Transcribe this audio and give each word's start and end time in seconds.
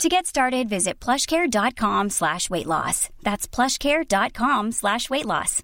To 0.00 0.08
get 0.08 0.26
started, 0.26 0.68
visit 0.68 0.98
plushcare.com 1.00 2.10
slash 2.10 2.50
weight 2.50 2.66
loss. 2.66 3.08
That's 3.22 3.46
plushcare.com 3.46 4.72
slash 4.72 5.08
weight 5.10 5.26
loss. 5.26 5.62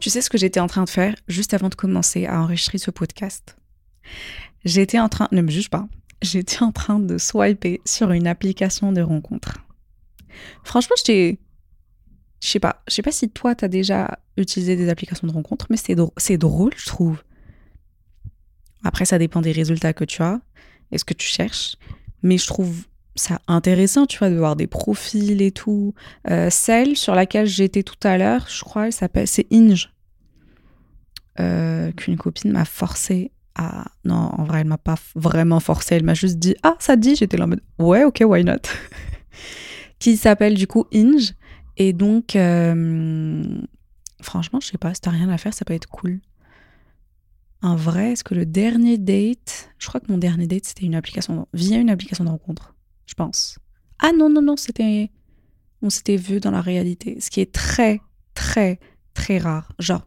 Tu 0.00 0.10
sais 0.10 0.20
ce 0.22 0.30
que 0.30 0.38
j'étais 0.38 0.60
en 0.60 0.68
train 0.68 0.84
de 0.84 0.90
faire 0.90 1.14
juste 1.26 1.54
avant 1.54 1.68
de 1.68 1.74
commencer 1.74 2.26
à 2.26 2.40
enregistrer 2.40 2.78
ce 2.78 2.90
podcast? 2.90 3.56
J'étais 4.64 4.98
en 5.00 5.08
train, 5.08 5.28
ne 5.32 5.42
me 5.42 5.50
juge 5.50 5.70
pas, 5.70 5.88
j'étais 6.22 6.62
en 6.62 6.72
train 6.72 7.00
de 7.00 7.18
swiper 7.18 7.80
sur 7.84 8.12
une 8.12 8.26
application 8.26 8.92
de 8.92 9.00
rencontre. 9.00 9.58
Franchement, 10.62 10.94
j'étais. 10.98 11.38
Je 12.40 12.48
sais 12.48 12.60
pas, 12.60 12.82
je 12.88 12.94
sais 12.94 13.02
pas 13.02 13.10
si 13.10 13.28
toi 13.28 13.54
t'as 13.54 13.68
déjà 13.68 14.18
utilisé 14.36 14.76
des 14.76 14.88
applications 14.88 15.26
de 15.26 15.32
rencontre, 15.32 15.66
mais 15.70 15.76
c'est 15.76 15.94
drôle, 15.94 16.12
drôle, 16.38 16.72
je 16.76 16.86
trouve. 16.86 17.22
Après, 18.84 19.04
ça 19.04 19.18
dépend 19.18 19.40
des 19.40 19.52
résultats 19.52 19.92
que 19.92 20.04
tu 20.04 20.22
as 20.22 20.40
et 20.92 20.98
ce 20.98 21.04
que 21.04 21.14
tu 21.14 21.26
cherches, 21.26 21.76
mais 22.22 22.38
je 22.38 22.46
trouve 22.46 22.84
ça 23.16 23.40
intéressant, 23.48 24.06
tu 24.06 24.18
vois, 24.18 24.30
de 24.30 24.36
voir 24.36 24.54
des 24.54 24.68
profils 24.68 25.42
et 25.42 25.50
tout. 25.50 25.94
Euh, 26.30 26.48
celle 26.50 26.96
sur 26.96 27.16
laquelle 27.16 27.46
j'étais 27.46 27.82
tout 27.82 27.98
à 28.04 28.16
l'heure, 28.16 28.46
je 28.48 28.62
crois, 28.62 28.86
elle 28.86 28.92
s'appelle, 28.92 29.26
c'est 29.26 29.46
Inge, 29.52 29.92
euh, 31.40 31.90
qu'une 31.92 32.16
copine 32.16 32.52
m'a 32.52 32.64
forcé 32.64 33.32
ah 33.58 33.86
non, 34.04 34.14
en 34.14 34.44
vrai, 34.44 34.60
elle 34.60 34.68
m'a 34.68 34.78
pas 34.78 34.94
vraiment 35.16 35.58
forcé, 35.58 35.96
elle 35.96 36.04
m'a 36.04 36.14
juste 36.14 36.38
dit 36.38 36.54
ah 36.62 36.76
ça 36.78 36.94
dit, 36.94 37.16
j'étais 37.16 37.36
là 37.36 37.44
en 37.44 37.48
mode 37.48 37.62
ouais 37.80 38.04
ok 38.04 38.22
why 38.24 38.44
not, 38.44 38.62
qui 39.98 40.16
s'appelle 40.16 40.54
du 40.54 40.68
coup 40.68 40.86
Inge 40.94 41.34
et 41.78 41.94
donc 41.94 42.36
euh, 42.36 43.62
franchement 44.20 44.60
je 44.60 44.66
sais 44.68 44.78
pas 44.78 44.92
si 44.92 45.00
t'as 45.00 45.10
rien 45.10 45.30
à 45.30 45.38
faire 45.38 45.54
ça 45.54 45.64
peut 45.64 45.74
être 45.74 45.88
cool. 45.88 46.20
En 47.60 47.74
vrai, 47.74 48.12
est-ce 48.12 48.22
que 48.22 48.34
le 48.34 48.46
dernier 48.46 48.98
date, 48.98 49.70
je 49.78 49.88
crois 49.88 50.00
que 50.00 50.12
mon 50.12 50.18
dernier 50.18 50.46
date 50.46 50.66
c'était 50.66 50.84
une 50.84 50.94
application 50.94 51.48
via 51.54 51.78
une 51.78 51.90
application 51.90 52.24
de 52.24 52.30
rencontre, 52.30 52.74
je 53.06 53.14
pense. 53.14 53.58
Ah 53.98 54.12
non 54.16 54.28
non 54.28 54.42
non 54.42 54.56
c'était 54.56 55.10
on 55.80 55.90
s'était 55.90 56.16
vu 56.16 56.40
dans 56.40 56.50
la 56.50 56.60
réalité, 56.60 57.20
ce 57.20 57.30
qui 57.30 57.40
est 57.40 57.52
très 57.52 58.00
très 58.34 58.78
très 59.14 59.38
rare. 59.38 59.72
Genre 59.78 60.06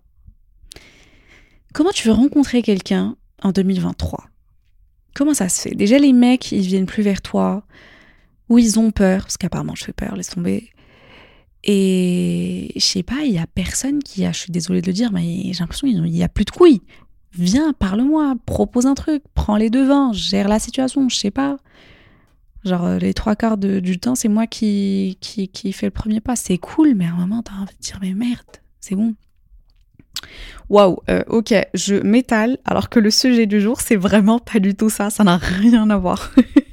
comment 1.73 1.91
tu 1.91 2.07
veux 2.07 2.13
rencontrer 2.13 2.61
quelqu'un 2.61 3.17
en 3.41 3.51
2023. 3.51 4.31
Comment 5.13 5.33
ça 5.33 5.49
se 5.49 5.61
fait? 5.61 5.75
Déjà, 5.75 5.97
les 5.97 6.13
mecs, 6.13 6.51
ils 6.51 6.61
viennent 6.61 6.85
plus 6.85 7.03
vers 7.03 7.21
toi, 7.21 7.65
ou 8.49 8.57
ils 8.57 8.79
ont 8.79 8.91
peur, 8.91 9.23
parce 9.23 9.37
qu'apparemment, 9.37 9.75
je 9.75 9.83
fais 9.83 9.93
peur, 9.93 10.15
laisse 10.15 10.29
tomber. 10.29 10.69
Et 11.63 12.71
je 12.75 12.81
sais 12.83 13.03
pas, 13.03 13.21
il 13.23 13.33
y 13.33 13.37
a 13.37 13.45
personne 13.47 14.01
qui 14.01 14.25
a, 14.25 14.31
je 14.31 14.39
suis 14.39 14.51
désolée 14.51 14.81
de 14.81 14.87
le 14.87 14.93
dire, 14.93 15.11
mais 15.11 15.53
j'ai 15.53 15.59
l'impression 15.59 15.87
qu'il 15.87 16.01
n'y 16.01 16.23
a 16.23 16.29
plus 16.29 16.45
de 16.45 16.51
couilles. 16.51 16.81
Viens, 17.33 17.73
parle-moi, 17.73 18.35
propose 18.45 18.87
un 18.87 18.95
truc, 18.95 19.23
prends 19.35 19.55
les 19.55 19.69
devants, 19.69 20.11
gère 20.11 20.47
la 20.47 20.59
situation, 20.59 21.07
je 21.07 21.15
sais 21.15 21.31
pas. 21.31 21.57
Genre, 22.65 22.85
euh, 22.85 22.97
les 22.99 23.13
trois 23.13 23.35
quarts 23.35 23.57
du 23.57 23.99
temps, 23.99 24.15
c'est 24.15 24.27
moi 24.27 24.47
qui, 24.47 25.17
qui, 25.21 25.47
qui 25.47 25.71
fait 25.71 25.87
le 25.87 25.91
premier 25.91 26.19
pas. 26.19 26.35
C'est 26.35 26.57
cool, 26.57 26.93
mais 26.95 27.05
à 27.05 27.13
un 27.13 27.17
moment, 27.17 27.41
t'as 27.41 27.53
envie 27.53 27.75
de 27.75 27.81
dire, 27.81 27.99
mais 28.01 28.13
merde, 28.13 28.41
c'est 28.79 28.95
bon. 28.95 29.15
Waouh, 30.69 30.97
euh, 31.09 31.23
ok, 31.27 31.53
je 31.73 31.95
m'étale 31.95 32.57
alors 32.65 32.89
que 32.89 32.99
le 32.99 33.11
sujet 33.11 33.45
du 33.45 33.59
jour, 33.61 33.81
c'est 33.81 33.95
vraiment 33.95 34.39
pas 34.39 34.59
du 34.59 34.75
tout 34.75 34.89
ça, 34.89 35.09
ça 35.09 35.23
n'a 35.23 35.37
rien 35.37 35.89
à 35.89 35.97
voir. 35.97 36.31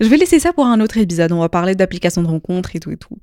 je 0.00 0.06
vais 0.08 0.16
laisser 0.16 0.38
ça 0.38 0.52
pour 0.52 0.66
un 0.66 0.80
autre 0.80 0.98
épisode, 0.98 1.32
on 1.32 1.40
va 1.40 1.48
parler 1.48 1.74
d'applications 1.74 2.22
de 2.22 2.28
rencontres 2.28 2.76
et 2.76 2.80
tout 2.80 2.90
et 2.90 2.96
tout. 2.96 3.18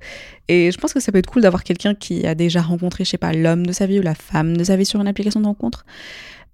Et 0.47 0.71
je 0.71 0.77
pense 0.77 0.93
que 0.93 0.99
ça 0.99 1.11
peut 1.11 1.19
être 1.19 1.29
cool 1.29 1.41
d'avoir 1.41 1.63
quelqu'un 1.63 1.95
qui 1.95 2.25
a 2.25 2.35
déjà 2.35 2.61
rencontré, 2.61 3.05
je 3.05 3.11
sais 3.11 3.17
pas, 3.17 3.33
l'homme 3.33 3.65
de 3.65 3.71
sa 3.71 3.85
vie 3.85 3.99
ou 3.99 4.03
la 4.03 4.15
femme 4.15 4.57
de 4.57 4.63
sa 4.63 4.75
vie 4.75 4.85
sur 4.85 4.99
une 4.99 5.07
application 5.07 5.39
de 5.41 5.45
rencontre, 5.45 5.85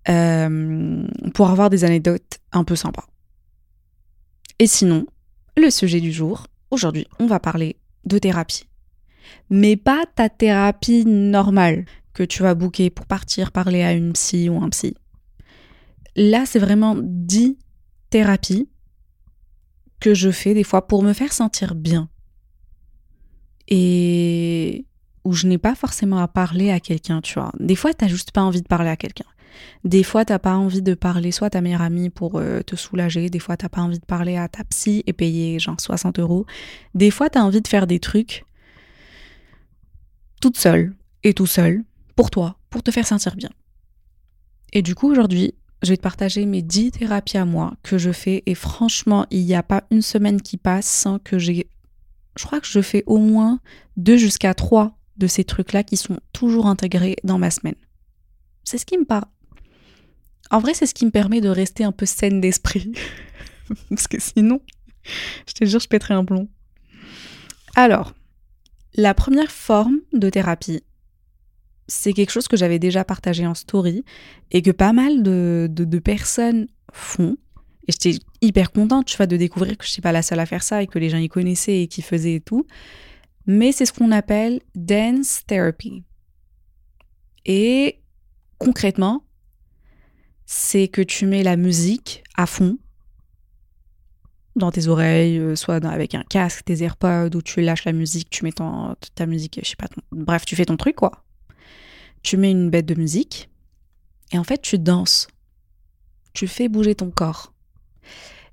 euh, 0.10 1.06
pour 1.34 1.50
avoir 1.50 1.70
des 1.70 1.84
anecdotes 1.84 2.40
un 2.52 2.64
peu 2.64 2.76
sympas. 2.76 3.06
Et 4.60 4.68
sinon, 4.68 5.06
le 5.58 5.70
sujet 5.70 6.00
du 6.00 6.12
jour, 6.12 6.48
aujourd'hui, 6.70 7.08
on 7.20 7.28
va 7.28 7.40
parler 7.40 7.78
de 8.06 8.18
thérapie. 8.18 8.66
Mais 9.50 9.76
pas 9.76 10.06
ta 10.16 10.30
thérapie 10.30 11.06
normale 11.06 11.86
que 12.14 12.24
tu 12.24 12.44
vas 12.44 12.56
booker 12.56 12.90
pour 12.90 13.06
partir 13.06 13.52
parler 13.52 13.84
à 13.84 13.94
une 13.94 14.14
psy 14.14 14.50
ou 14.50 14.62
un 14.62 14.70
psy. 14.70 14.96
Là, 16.16 16.46
c'est 16.46 16.60
vraiment 16.60 16.96
10 17.00 17.58
thérapies 18.10 18.70
que 20.02 20.14
je 20.14 20.30
fais 20.30 20.54
des 20.54 20.66
fois 20.66 20.88
pour 20.88 21.04
me 21.04 21.14
faire 21.14 21.32
sentir 21.32 21.76
bien. 21.76 22.10
Et 23.70 24.86
où 25.24 25.34
je 25.34 25.48
n'ai 25.48 25.60
pas 25.60 25.76
forcément 25.76 26.18
à 26.18 26.28
parler 26.28 26.72
à 26.72 26.80
quelqu'un, 26.80 27.22
tu 27.22 27.36
vois. 27.36 27.52
Des 27.60 27.76
fois, 27.76 27.94
tu 27.94 28.04
n'as 28.04 28.10
juste 28.10 28.32
pas 28.32 28.42
envie 28.42 28.62
de 28.62 28.68
parler 28.68 28.90
à 28.90 28.98
quelqu'un. 28.98 29.26
Des 29.84 30.04
fois, 30.04 30.26
tu 30.26 30.34
n'as 30.34 30.40
pas 30.40 30.56
envie 30.56 30.82
de 30.82 30.94
parler 30.96 31.32
soit 31.32 31.48
à 31.48 31.50
ta 31.52 31.62
meilleure 31.62 31.82
amie 31.82 32.10
pour 32.10 32.40
euh, 32.40 32.62
te 32.62 32.76
soulager. 32.76 33.30
Des 33.30 33.40
fois, 33.40 33.56
tu 33.56 33.66
n'as 33.66 33.70
pas 33.70 33.82
envie 33.82 34.00
de 34.00 34.06
parler 34.06 34.36
à 34.36 34.48
ta 34.48 34.64
psy 34.64 35.04
et 35.06 35.14
payer 35.14 35.60
genre 35.60 35.80
60 35.80 36.20
euros. 36.20 36.46
Des 36.96 37.12
fois, 37.12 37.30
tu 37.30 37.38
as 37.38 37.46
envie 37.46 37.62
de 37.62 37.68
faire 37.68 37.88
des 37.88 38.00
trucs 38.00 38.46
toute 40.42 40.58
seule 40.58 40.96
et 41.24 41.34
tout 41.34 41.46
seul 41.46 41.84
pour 42.16 42.32
toi, 42.32 42.58
pour 42.70 42.82
te 42.82 42.90
faire 42.90 43.06
sentir 43.06 43.36
bien. 43.36 43.50
Et 44.74 44.82
du 44.82 44.96
coup, 44.96 45.12
aujourd'hui, 45.12 45.54
je 45.82 45.90
vais 45.90 45.98
te 45.98 46.02
partager 46.02 46.46
mes 46.46 46.62
10 46.62 46.92
thérapies 46.92 47.38
à 47.38 47.46
moi 47.46 47.74
que 47.84 47.98
je 47.98 48.12
fais. 48.12 48.44
Et 48.46 48.56
franchement, 48.56 49.26
il 49.32 49.46
n'y 49.46 49.56
a 49.56 49.64
pas 49.64 49.84
une 49.92 50.02
semaine 50.02 50.42
qui 50.42 50.58
passe 50.58 50.88
sans 50.88 51.20
que 51.20 51.40
j'ai. 51.40 51.68
Je 52.38 52.46
crois 52.46 52.62
que 52.62 52.68
je 52.68 52.82
fais 52.82 53.04
au 53.08 53.18
moins 53.18 53.60
2 53.98 54.18
jusqu'à 54.18 54.54
3 54.54 54.98
de 55.18 55.28
ces 55.28 55.44
trucs-là 55.44 55.84
qui 55.84 55.98
sont 55.98 56.20
toujours 56.34 56.68
intégrés 56.68 57.16
dans 57.24 57.38
ma 57.38 57.52
semaine. 57.52 57.76
C'est 58.64 58.78
ce 58.78 58.86
qui 58.86 58.98
me 58.98 59.06
parle. 59.06 59.26
En 60.52 60.60
vrai, 60.60 60.74
c'est 60.74 60.86
ce 60.86 60.94
qui 60.94 61.06
me 61.06 61.12
permet 61.12 61.42
de 61.42 61.50
rester 61.50 61.84
un 61.84 61.92
peu 61.92 62.06
saine 62.06 62.42
d'esprit. 62.42 62.92
Parce 63.90 64.08
que 64.08 64.20
sinon, 64.20 64.62
je 65.48 65.54
te 65.54 65.66
jure, 65.66 65.80
je 65.80 65.88
pèterais 65.88 66.14
un 66.14 66.26
plomb. 66.26 66.48
Alors, 67.76 68.14
la 68.94 69.14
première 69.14 69.52
forme 69.52 70.00
de 70.14 70.30
thérapie, 70.30 70.84
c'est 71.92 72.14
quelque 72.14 72.30
chose 72.30 72.48
que 72.48 72.56
j'avais 72.56 72.80
déjà 72.80 73.04
partagé 73.04 73.46
en 73.46 73.54
story 73.54 74.06
et 74.50 74.62
que 74.62 74.72
pas 74.72 74.94
mal 74.94 75.24
de, 75.24 76.00
personnes 76.00 76.68
font. 76.94 77.36
Et 77.88 77.92
j'étais 77.92 78.18
hyper 78.42 78.72
contente, 78.72 79.08
tu 79.08 79.18
vois, 79.18 79.28
de 79.28 79.36
découvrir 79.36 79.78
que 79.78 79.84
je 79.86 79.92
suis 79.92 80.02
pas 80.02 80.14
la 80.14 80.22
seule 80.22 80.40
à 80.40 80.46
faire 80.46 80.64
ça 80.64 80.82
et 80.82 80.88
que 80.88 81.00
les 81.00 81.10
gens 81.10 81.18
y 81.18 81.28
connaissaient 81.28 81.82
et 81.82 81.88
qui 81.88 82.02
faisaient 82.02 82.36
et 82.36 82.40
tout. 82.40 82.66
Mais 83.46 83.74
c'est 83.74 83.86
ce 83.86 83.92
qu'on 83.92 84.12
appelle 84.12 84.62
dance 84.74 85.42
therapy. 85.46 86.04
Et 87.46 88.00
concrètement, 88.58 89.26
c'est 90.46 90.88
que 90.88 91.02
tu 91.02 91.26
mets 91.26 91.44
la 91.44 91.58
musique 91.58 92.24
à 92.38 92.46
fond 92.46 92.78
dans 94.56 94.72
tes 94.72 94.88
oreilles, 94.88 95.40
euh, 95.40 95.56
soit 95.58 95.84
avec 95.86 96.16
un 96.16 96.24
casque, 96.24 96.64
tes 96.66 96.84
AirPods, 96.84 97.36
ou 97.36 97.42
tu 97.42 97.62
lâches 97.62 97.84
la 97.84 97.94
musique, 97.94 98.30
tu 98.30 98.46
mets 98.46 98.54
ta 98.54 99.26
musique, 99.26 99.60
je 99.62 99.70
sais 99.70 99.76
pas, 99.76 99.88
bref, 100.12 100.46
tu 100.46 100.56
fais 100.56 100.66
ton 100.66 100.78
truc, 100.78 100.96
quoi 100.96 101.24
tu 102.24 102.38
mets 102.38 102.52
une 102.52 102.70
bête 102.70 102.86
de 102.86 102.96
musique 102.96 103.50
et 104.32 104.38
en 104.38 104.44
fait 104.44 104.62
tu 104.62 104.78
danses. 104.78 105.28
Tu 106.34 106.48
fais 106.48 106.70
bouger 106.70 106.96
ton 106.96 107.12
corps. 107.12 107.54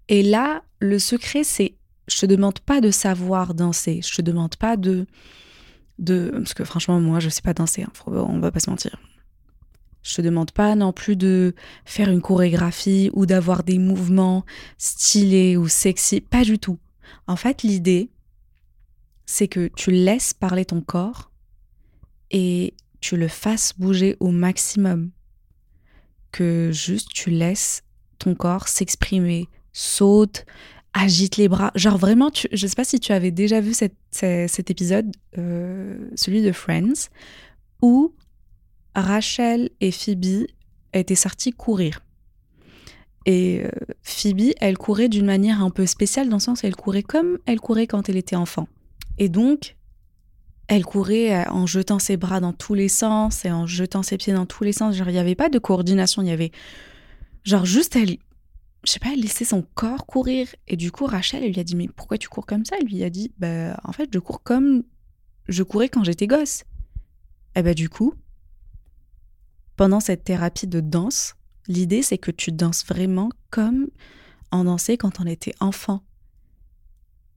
Et 0.09 0.23
là, 0.23 0.62
le 0.81 0.99
secret, 0.99 1.45
c'est 1.45 1.77
je 2.09 2.19
te 2.19 2.27
demande 2.27 2.59
pas 2.61 2.81
de 2.81 2.91
savoir 2.91 3.55
danser. 3.55 4.00
Je 4.03 4.15
te 4.15 4.23
demande 4.23 4.56
pas 4.56 4.76
de. 4.76 5.06
de 5.99 6.31
parce 6.32 6.55
que 6.55 6.65
franchement, 6.65 7.00
moi, 7.00 7.20
je 7.20 7.29
sais 7.29 7.43
pas 7.43 7.55
danser. 7.55 7.82
Hein, 7.82 7.93
on 8.06 8.38
va 8.41 8.50
pas 8.50 8.61
se 8.61 8.70
mentir. 8.70 8.99
Je 10.03 10.14
te 10.14 10.23
demande 10.23 10.53
pas 10.53 10.75
non 10.75 10.93
plus 10.93 11.17
de 11.17 11.55
faire 11.85 12.09
une 12.09 12.23
chorégraphie 12.23 13.11
ou 13.12 13.26
d'avoir 13.26 13.62
des 13.62 13.79
mouvements 13.79 14.44
stylés 14.79 15.56
ou 15.56 15.69
sexy. 15.69 16.21
Pas 16.21 16.44
du 16.44 16.59
tout. 16.59 16.79
En 17.26 17.37
fait, 17.37 17.62
l'idée, 17.62 18.11
c'est 19.26 19.49
que 19.49 19.69
tu 19.76 19.91
laisses 19.91 20.32
parler 20.32 20.64
ton 20.64 20.81
corps 20.81 21.31
et 22.31 22.75
tu 23.00 23.17
le 23.17 23.29
fasses 23.29 23.73
bouger 23.79 24.17
au 24.21 24.31
maximum. 24.31 25.11
Que 26.33 26.71
juste 26.73 27.09
tu 27.12 27.31
laisses 27.31 27.83
ton 28.19 28.35
corps 28.35 28.69
s'exprimer, 28.69 29.49
saute, 29.73 30.45
agite 30.93 31.37
les 31.37 31.49
bras. 31.49 31.71
Genre 31.75 31.97
vraiment, 31.97 32.31
je 32.35 32.67
sais 32.67 32.75
pas 32.75 32.85
si 32.85 33.00
tu 33.00 33.12
avais 33.12 33.31
déjà 33.31 33.61
vu 33.61 33.73
cet 33.73 34.71
épisode, 34.71 35.15
euh, 35.39 36.11
celui 36.15 36.43
de 36.43 36.53
Friends, 36.53 37.09
où 37.83 38.15
Rachel 38.95 39.71
et 39.81 39.93
Phoebe 39.93 40.47
étaient 40.93 41.15
sorties 41.15 41.53
courir. 41.53 42.00
Et 43.27 43.62
euh, 43.65 43.71
Phoebe, 44.03 44.53
elle 44.61 44.79
courait 44.79 45.09
d'une 45.09 45.27
manière 45.27 45.62
un 45.62 45.71
peu 45.71 45.87
spéciale 45.87 46.29
dans 46.29 46.37
le 46.37 46.41
sens 46.41 46.65
elle 46.65 46.77
courait 46.77 47.03
comme 47.03 47.39
elle 47.47 47.61
courait 47.61 47.87
quand 47.87 48.09
elle 48.09 48.17
était 48.17 48.37
enfant. 48.37 48.69
Et 49.19 49.29
donc, 49.29 49.77
elle 50.69 50.85
courait 50.85 51.35
euh, 51.35 51.50
en 51.50 51.67
jetant 51.67 51.99
ses 51.99 52.17
bras 52.17 52.41
dans 52.41 52.53
tous 52.53 52.75
les 52.75 52.88
sens 52.88 53.44
et 53.44 53.50
en 53.50 53.67
jetant 53.67 54.03
ses 54.03 54.19
pieds 54.19 54.35
dans 54.35 54.47
tous 54.47 54.65
les 54.65 54.73
sens. 54.73 54.94
Genre, 54.94 55.09
il 55.09 55.15
n'y 55.15 55.19
avait 55.19 55.35
pas 55.35 55.49
de 55.49 55.59
coordination, 55.59 56.23
il 56.23 56.29
y 56.29 56.32
avait 56.32 56.53
genre 57.44 57.65
juste 57.65 57.97
elle, 57.97 58.19
je 58.85 58.93
sais 58.93 58.99
pas, 58.99 59.09
elle 59.12 59.20
laissait 59.20 59.47
son 59.47 59.62
corps 59.75 60.06
courir. 60.06 60.47
Et 60.69 60.76
du 60.76 60.93
coup, 60.93 61.06
Rachel, 61.06 61.43
elle 61.43 61.53
lui 61.53 61.61
a 61.61 61.65
dit, 61.65 61.75
mais 61.75 61.88
pourquoi 61.88 62.19
tu 62.19 62.29
cours 62.29 62.47
comme 62.47 62.65
ça? 62.65 62.76
Elle 62.81 62.87
lui 62.87 63.03
a 63.03 63.11
dit, 63.11 63.32
bah, 63.38 63.81
en 63.82 63.93
fait, 63.93 64.11
je 64.12 64.19
cours 64.19 64.43
comme 64.43 64.85
je 65.49 65.62
courais 65.62 65.88
quand 65.88 66.05
j'étais 66.05 66.26
gosse. 66.26 66.65
Et 67.56 67.62
bah, 67.62 67.75
du 67.75 67.88
coup, 67.88 68.14
pendant 69.76 70.00
cette 70.00 70.25
thérapie 70.25 70.67
de 70.67 70.81
danse, 70.81 71.35
l'idée, 71.67 72.03
c'est 72.03 72.19
que 72.19 72.31
tu 72.31 72.53
danses 72.53 72.85
vraiment 72.85 73.31
comme 73.50 73.88
on 74.53 74.64
dansait 74.64 74.99
quand 74.99 75.21
on 75.21 75.26
était 75.26 75.55
enfant. 75.61 76.03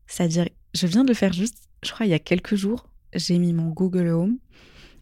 C'est-à-dire, 0.05 0.49
je 0.73 0.87
viens 0.87 1.03
de 1.03 1.09
le 1.09 1.13
faire 1.13 1.31
juste, 1.31 1.69
je 1.83 1.91
crois, 1.91 2.05
il 2.05 2.09
y 2.09 2.13
a 2.13 2.19
quelques 2.19 2.55
jours, 2.55 2.90
j'ai 3.13 3.37
mis 3.37 3.53
mon 3.53 3.69
Google 3.69 4.07
Home 4.07 4.37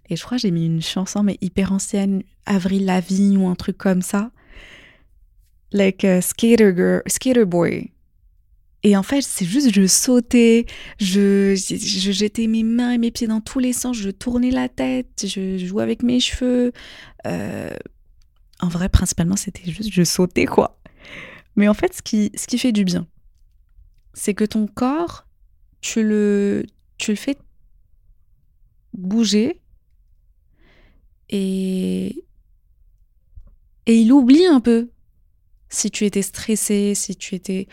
et 0.10 0.16
je 0.16 0.24
crois 0.24 0.38
j'ai 0.38 0.52
mis 0.52 0.66
une 0.66 0.82
chanson, 0.82 1.24
mais 1.24 1.38
hyper 1.42 1.72
ancienne, 1.72 2.24
Avril 2.46 2.86
Lavigne 2.86 3.38
ou 3.38 3.48
un 3.48 3.56
truc 3.56 3.78
comme 3.78 4.02
ça 4.02 4.32
like 5.72 6.04
a 6.04 6.22
skater 6.22 6.74
girl, 6.76 7.02
skater 7.08 7.46
boy. 7.46 7.92
Et 8.82 8.96
en 8.96 9.04
fait, 9.04 9.22
c'est 9.22 9.46
juste, 9.46 9.74
je 9.74 9.86
sautais, 9.88 10.66
je, 11.00 11.54
je, 11.54 12.12
jetais 12.14 12.48
mes 12.48 12.64
mains 12.64 12.92
et 12.92 12.98
mes 12.98 13.12
pieds 13.12 13.28
dans 13.28 13.42
tous 13.42 13.60
les 13.60 13.74
sens, 13.74 13.98
je 13.98 14.10
tournais 14.10 14.52
la 14.52 14.70
tête, 14.70 15.26
je 15.26 15.58
jouais 15.58 15.84
avec 15.84 16.02
mes 16.02 16.22
cheveux. 16.22 16.72
Euh, 17.28 17.74
en 18.62 18.70
vrai, 18.70 18.88
principalement, 18.88 19.36
c'était 19.36 19.70
juste, 19.70 19.92
je 19.92 20.04
sautais, 20.04 20.46
quoi. 20.46 20.80
Mais 21.58 21.68
en 21.68 21.74
fait, 21.74 21.94
ce 21.94 22.02
qui, 22.02 22.32
ce 22.36 22.48
qui 22.48 22.58
fait 22.58 22.72
du 22.72 22.86
bien, 22.86 23.06
c'est 24.14 24.34
que 24.34 24.46
ton 24.46 24.66
corps, 24.66 25.28
tu 25.82 26.02
le, 26.02 26.66
tu 26.98 27.12
le 27.12 27.18
fais 27.18 27.36
bouger 29.00 29.62
et, 31.30 32.26
et 33.86 34.02
il 34.02 34.12
oublie 34.12 34.46
un 34.46 34.60
peu 34.60 34.90
si 35.70 35.92
tu 35.92 36.06
étais 36.06 36.22
stressé, 36.22 36.96
si 36.96 37.16
tu 37.16 37.36
étais 37.36 37.68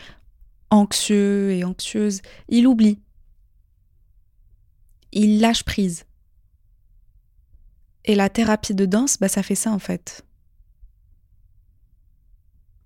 anxieux 0.69 1.51
et 1.51 1.63
anxieuse, 1.63 2.21
il 2.47 2.67
oublie. 2.67 2.99
Il 5.11 5.39
lâche 5.39 5.63
prise. 5.63 6.05
Et 8.05 8.15
la 8.15 8.29
thérapie 8.29 8.75
de 8.75 8.85
danse, 8.85 9.17
bah, 9.17 9.27
ça 9.27 9.43
fait 9.43 9.55
ça 9.55 9.71
en 9.71 9.79
fait. 9.79 10.25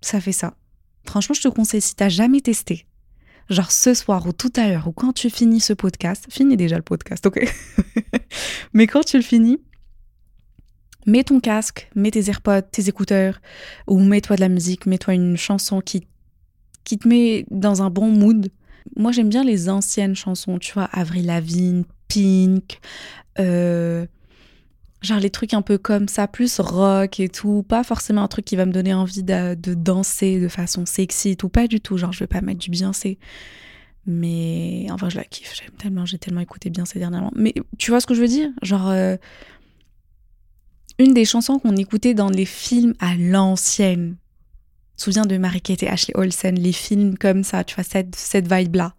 Ça 0.00 0.20
fait 0.20 0.32
ça. 0.32 0.56
Franchement, 1.04 1.34
je 1.34 1.42
te 1.42 1.48
conseille, 1.48 1.80
si 1.80 1.94
t'as 1.94 2.08
jamais 2.08 2.40
testé, 2.40 2.86
genre 3.52 3.70
ce 3.70 3.94
soir 3.94 4.26
ou 4.26 4.32
tout 4.32 4.52
à 4.56 4.68
l'heure, 4.68 4.88
ou 4.88 4.92
quand 4.92 5.12
tu 5.12 5.30
finis 5.30 5.60
ce 5.60 5.72
podcast, 5.72 6.26
finis 6.30 6.56
déjà 6.56 6.76
le 6.76 6.82
podcast, 6.82 7.26
ok? 7.26 7.40
Mais 8.72 8.86
quand 8.86 9.04
tu 9.04 9.16
le 9.16 9.22
finis, 9.22 9.58
mets 11.06 11.24
ton 11.24 11.40
casque, 11.40 11.90
mets 11.94 12.10
tes 12.10 12.28
AirPods, 12.28 12.62
tes 12.70 12.88
écouteurs, 12.88 13.40
ou 13.86 13.98
mets-toi 14.00 14.36
de 14.36 14.40
la 14.40 14.48
musique, 14.48 14.86
mets-toi 14.86 15.14
une 15.14 15.36
chanson 15.36 15.80
qui, 15.80 16.06
qui 16.84 16.98
te 16.98 17.08
met 17.08 17.44
dans 17.50 17.82
un 17.82 17.90
bon 17.90 18.08
mood. 18.08 18.50
Moi, 18.96 19.12
j'aime 19.12 19.28
bien 19.28 19.44
les 19.44 19.68
anciennes 19.68 20.16
chansons, 20.16 20.58
tu 20.58 20.72
vois, 20.72 20.88
Avril 20.92 21.26
Lavigne, 21.26 21.84
Pink, 22.08 22.80
euh, 23.38 24.06
genre 25.02 25.18
les 25.18 25.30
trucs 25.30 25.54
un 25.54 25.62
peu 25.62 25.78
comme 25.78 26.08
ça, 26.08 26.26
plus 26.28 26.60
rock 26.60 27.20
et 27.20 27.28
tout, 27.28 27.64
pas 27.68 27.84
forcément 27.84 28.22
un 28.22 28.28
truc 28.28 28.44
qui 28.44 28.56
va 28.56 28.66
me 28.66 28.72
donner 28.72 28.94
envie 28.94 29.22
de, 29.22 29.54
de 29.54 29.74
danser 29.74 30.40
de 30.40 30.48
façon 30.48 30.86
sexy 30.86 31.30
et 31.30 31.36
tout, 31.36 31.48
pas 31.48 31.66
du 31.66 31.80
tout, 31.80 31.96
genre 31.98 32.12
je 32.12 32.20
vais 32.20 32.28
pas 32.28 32.40
mettre 32.40 32.60
du 32.60 32.70
Beyoncé. 32.70 33.18
Mais 34.06 34.86
enfin, 34.90 35.08
je 35.08 35.16
la 35.16 35.24
kiffe, 35.24 35.54
j'aime 35.56 35.76
tellement, 35.78 36.04
j'ai 36.06 36.18
tellement 36.18 36.40
écouté 36.40 36.70
Beyoncé 36.70 36.98
dernièrement. 36.98 37.32
Mais 37.36 37.54
tu 37.78 37.90
vois 37.90 38.00
ce 38.00 38.06
que 38.06 38.14
je 38.14 38.20
veux 38.20 38.28
dire? 38.28 38.50
Genre, 38.62 38.88
euh, 38.88 39.16
une 40.98 41.14
des 41.14 41.24
chansons 41.24 41.58
qu'on 41.58 41.76
écoutait 41.76 42.14
dans 42.14 42.28
les 42.30 42.44
films 42.44 42.94
à 42.98 43.14
l'ancienne. 43.16 44.16
Souviens 44.96 45.24
de 45.24 45.36
Marie-Kate 45.36 45.82
et 45.84 45.88
Ashley 45.88 46.16
Olsen, 46.16 46.54
les 46.56 46.72
films 46.72 47.16
comme 47.16 47.44
ça, 47.44 47.64
tu 47.64 47.74
vois, 47.74 47.84
cette, 47.84 48.14
cette 48.14 48.52
vibe-là. 48.52 48.94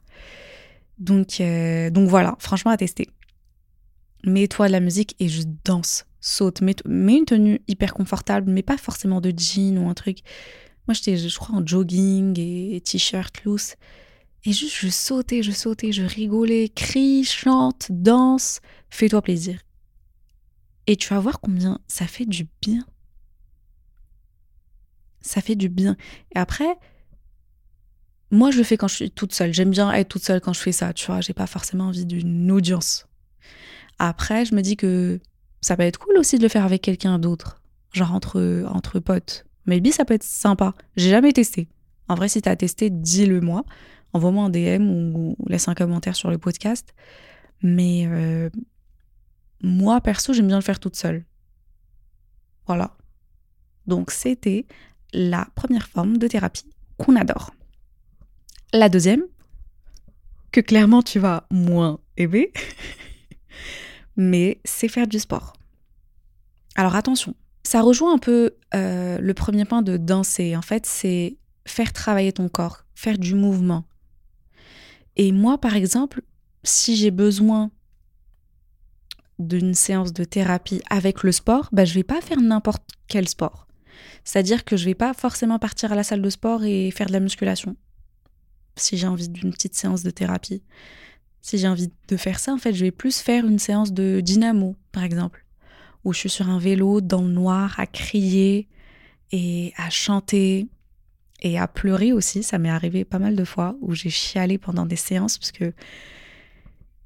Donc, 1.00 1.40
euh, 1.40 1.90
donc 1.90 2.10
voilà, 2.10 2.36
franchement 2.40 2.72
à 2.72 2.78
tester. 2.78 3.10
Mets-toi 4.26 4.68
de 4.68 4.72
la 4.72 4.80
musique 4.80 5.16
et 5.20 5.28
juste 5.28 5.50
danse, 5.66 6.06
saute. 6.22 6.62
Mets, 6.62 6.76
mets, 6.86 7.18
une 7.18 7.26
tenue 7.26 7.62
hyper 7.68 7.94
confortable, 7.94 8.50
mais 8.50 8.64
pas 8.64 8.78
forcément 8.78 9.22
de 9.22 9.34
jean 9.36 9.78
ou 9.78 9.90
un 9.90 9.94
truc. 9.94 10.20
Moi, 10.88 10.94
j'étais, 10.94 11.18
je 11.18 11.38
crois, 11.38 11.56
en 11.56 11.66
jogging 11.66 12.38
et, 12.40 12.76
et 12.76 12.82
t-shirt 12.82 13.44
loose. 13.44 13.76
Et 14.46 14.52
juste, 14.52 14.76
je 14.76 14.90
sautais, 14.90 15.44
je 15.44 15.52
sautais, 15.52 15.92
je 15.92 16.04
rigolais, 16.04 16.70
crie, 16.70 17.24
chante, 17.24 17.88
danse. 17.90 18.60
Fais-toi 18.90 19.22
plaisir. 19.22 19.60
Et 20.88 20.98
tu 20.98 21.10
vas 21.14 21.20
voir 21.20 21.40
combien 21.40 21.80
ça 21.88 22.08
fait 22.08 22.26
du 22.26 22.48
bien. 22.62 22.86
Ça 25.22 25.42
fait 25.42 25.56
du 25.56 25.70
bien. 25.70 25.96
Et 26.36 26.40
après, 26.40 26.78
moi, 28.32 28.52
je 28.52 28.58
le 28.58 28.64
fais 28.64 28.76
quand 28.76 28.90
je 28.90 28.96
suis 28.96 29.12
toute 29.12 29.34
seule. 29.34 29.54
J'aime 29.54 29.70
bien 29.70 29.92
être 29.94 30.10
toute 30.10 30.24
seule 30.24 30.42
quand 30.42 30.54
je 30.54 30.60
fais 30.60 30.72
ça, 30.72 30.92
tu 30.92 31.06
vois. 31.06 31.22
J'ai 31.22 31.34
pas 31.34 31.48
forcément 31.48 31.86
envie 31.86 32.06
d'une 32.06 32.52
audience. 32.52 33.08
Après, 34.00 34.46
je 34.46 34.56
me 34.56 34.62
dis 34.62 34.76
que 34.76 35.20
ça 35.62 35.78
peut 35.78 35.84
être 35.84 36.00
cool 36.00 36.18
aussi 36.18 36.38
de 36.38 36.44
le 36.44 36.50
faire 36.50 36.66
avec 36.66 36.82
quelqu'un 36.82 37.20
d'autre. 37.20 37.62
Genre 37.94 38.14
entre, 38.14 38.66
entre 38.68 39.00
potes. 39.00 39.46
Maybe 39.66 39.92
ça 39.92 40.06
peut 40.06 40.14
être 40.14 40.24
sympa. 40.24 40.74
J'ai 40.96 41.10
jamais 41.10 41.32
testé. 41.32 41.68
En 42.08 42.16
vrai, 42.16 42.28
si 42.28 42.42
t'as 42.42 42.56
testé, 42.56 42.90
dis-le 42.90 43.40
moi. 43.40 43.64
Envoie-moi 44.14 44.46
un 44.46 44.50
DM 44.50 44.90
ou, 44.90 45.36
laisse 45.48 45.68
un 45.68 45.74
commentaire 45.74 46.16
sur 46.16 46.30
le 46.30 46.38
podcast. 46.38 46.94
Mais 47.62 48.06
euh, 48.08 48.50
moi, 49.62 50.02
perso, 50.02 50.34
j'aime 50.34 50.48
bien 50.48 50.58
le 50.58 50.64
faire 50.64 50.80
toute 50.80 50.96
seule. 50.96 51.24
Voilà. 52.68 52.96
Donc, 53.88 54.12
c'était 54.12 54.66
la 55.14 55.48
première 55.56 55.88
forme 55.88 56.18
de 56.18 56.28
thérapie 56.28 56.70
qu'on 56.98 57.16
adore. 57.16 57.52
La 58.74 58.90
deuxième, 58.90 59.24
que 60.52 60.62
clairement 60.62 61.02
tu 61.02 61.20
vas 61.20 61.46
moins 61.52 62.00
aimer, 62.18 62.52
mais 64.16 64.60
c'est 64.66 64.88
faire 64.88 65.08
du 65.08 65.20
sport. 65.20 65.54
Alors 66.76 66.96
attention, 66.96 67.36
ça 67.64 67.82
rejoint 67.82 68.14
un 68.14 68.18
peu 68.18 68.56
euh, 68.76 69.20
le 69.20 69.34
premier 69.34 69.66
point 69.66 69.82
de 69.82 69.98
danser. 69.98 70.56
En 70.56 70.62
fait, 70.62 70.86
c'est 70.86 71.38
faire 71.66 71.94
travailler 71.94 72.34
ton 72.34 72.50
corps, 72.50 72.86
faire 72.96 73.18
du 73.18 73.36
mouvement. 73.36 73.86
Et 75.16 75.32
moi, 75.32 75.58
par 75.58 75.76
exemple, 75.76 76.22
si 76.64 76.96
j'ai 76.96 77.12
besoin 77.12 77.72
d'une 79.40 79.74
séance 79.74 80.14
de 80.14 80.24
thérapie 80.24 80.82
avec 80.90 81.24
le 81.24 81.32
sport, 81.32 81.70
bah, 81.72 81.86
je 81.86 81.94
vais 81.94 82.04
pas 82.04 82.22
faire 82.22 82.40
n'importe 82.40 82.84
quel 83.08 83.28
sport. 83.28 83.68
C'est-à-dire 84.24 84.64
que 84.64 84.78
je 84.78 84.86
vais 84.86 84.96
pas 84.96 85.14
forcément 85.14 85.60
partir 85.60 85.92
à 85.92 85.96
la 85.96 86.04
salle 86.04 86.22
de 86.22 86.30
sport 86.30 86.64
et 86.64 86.92
faire 86.92 87.08
de 87.08 87.14
la 87.14 87.20
musculation. 87.20 87.76
Si 88.76 88.98
j'ai 88.98 89.08
envie 89.08 89.30
d'une 89.30 89.52
petite 89.52 89.76
séance 89.76 90.04
de 90.04 90.10
thérapie. 90.10 90.64
Si 91.44 91.58
j'ai 91.58 91.68
envie 91.68 91.92
de 92.08 92.18
faire 92.18 92.40
ça, 92.40 92.54
en 92.54 92.58
fait, 92.58 92.74
je 92.74 92.86
vais 92.86 92.92
plus 92.92 93.20
faire 93.20 93.46
une 93.46 93.60
séance 93.60 93.92
de 93.92 94.22
dynamo, 94.22 94.78
par 94.94 95.04
exemple, 95.04 95.46
où 96.06 96.14
je 96.14 96.20
suis 96.20 96.30
sur 96.30 96.50
un 96.50 96.58
vélo 96.58 97.02
dans 97.02 97.22
le 97.22 97.28
noir 97.28 97.76
à 97.78 97.86
crier 97.86 98.70
et 99.34 99.74
à 99.76 99.90
chanter 99.90 100.68
et 101.42 101.60
à 101.60 101.68
pleurer 101.68 102.14
aussi. 102.14 102.44
Ça 102.44 102.60
m'est 102.60 102.70
arrivé 102.70 103.04
pas 103.04 103.20
mal 103.20 103.36
de 103.36 103.44
fois 103.44 103.76
où 103.82 103.94
j'ai 103.94 104.10
chialé 104.10 104.58
pendant 104.58 104.86
des 104.86 104.96
séances 104.96 105.38
parce 105.38 105.52
que 105.52 105.74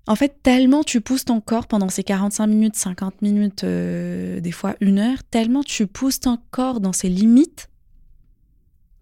en 0.06 0.16
fait, 0.16 0.42
tellement 0.44 0.84
tu 0.84 1.02
pousses 1.02 1.26
ton 1.26 1.42
corps 1.42 1.68
pendant 1.68 1.90
ces 1.90 2.04
45 2.04 2.46
minutes, 2.48 2.76
50 2.76 3.24
minutes, 3.24 3.64
euh, 3.64 4.40
des 4.40 4.52
fois 4.52 4.76
une 4.82 5.00
heure, 5.00 5.24
tellement 5.24 5.64
tu 5.64 5.88
pousses 5.88 6.20
ton 6.22 6.38
corps 6.52 6.80
dans 6.80 6.94
ses 6.94 7.10
limites 7.10 7.70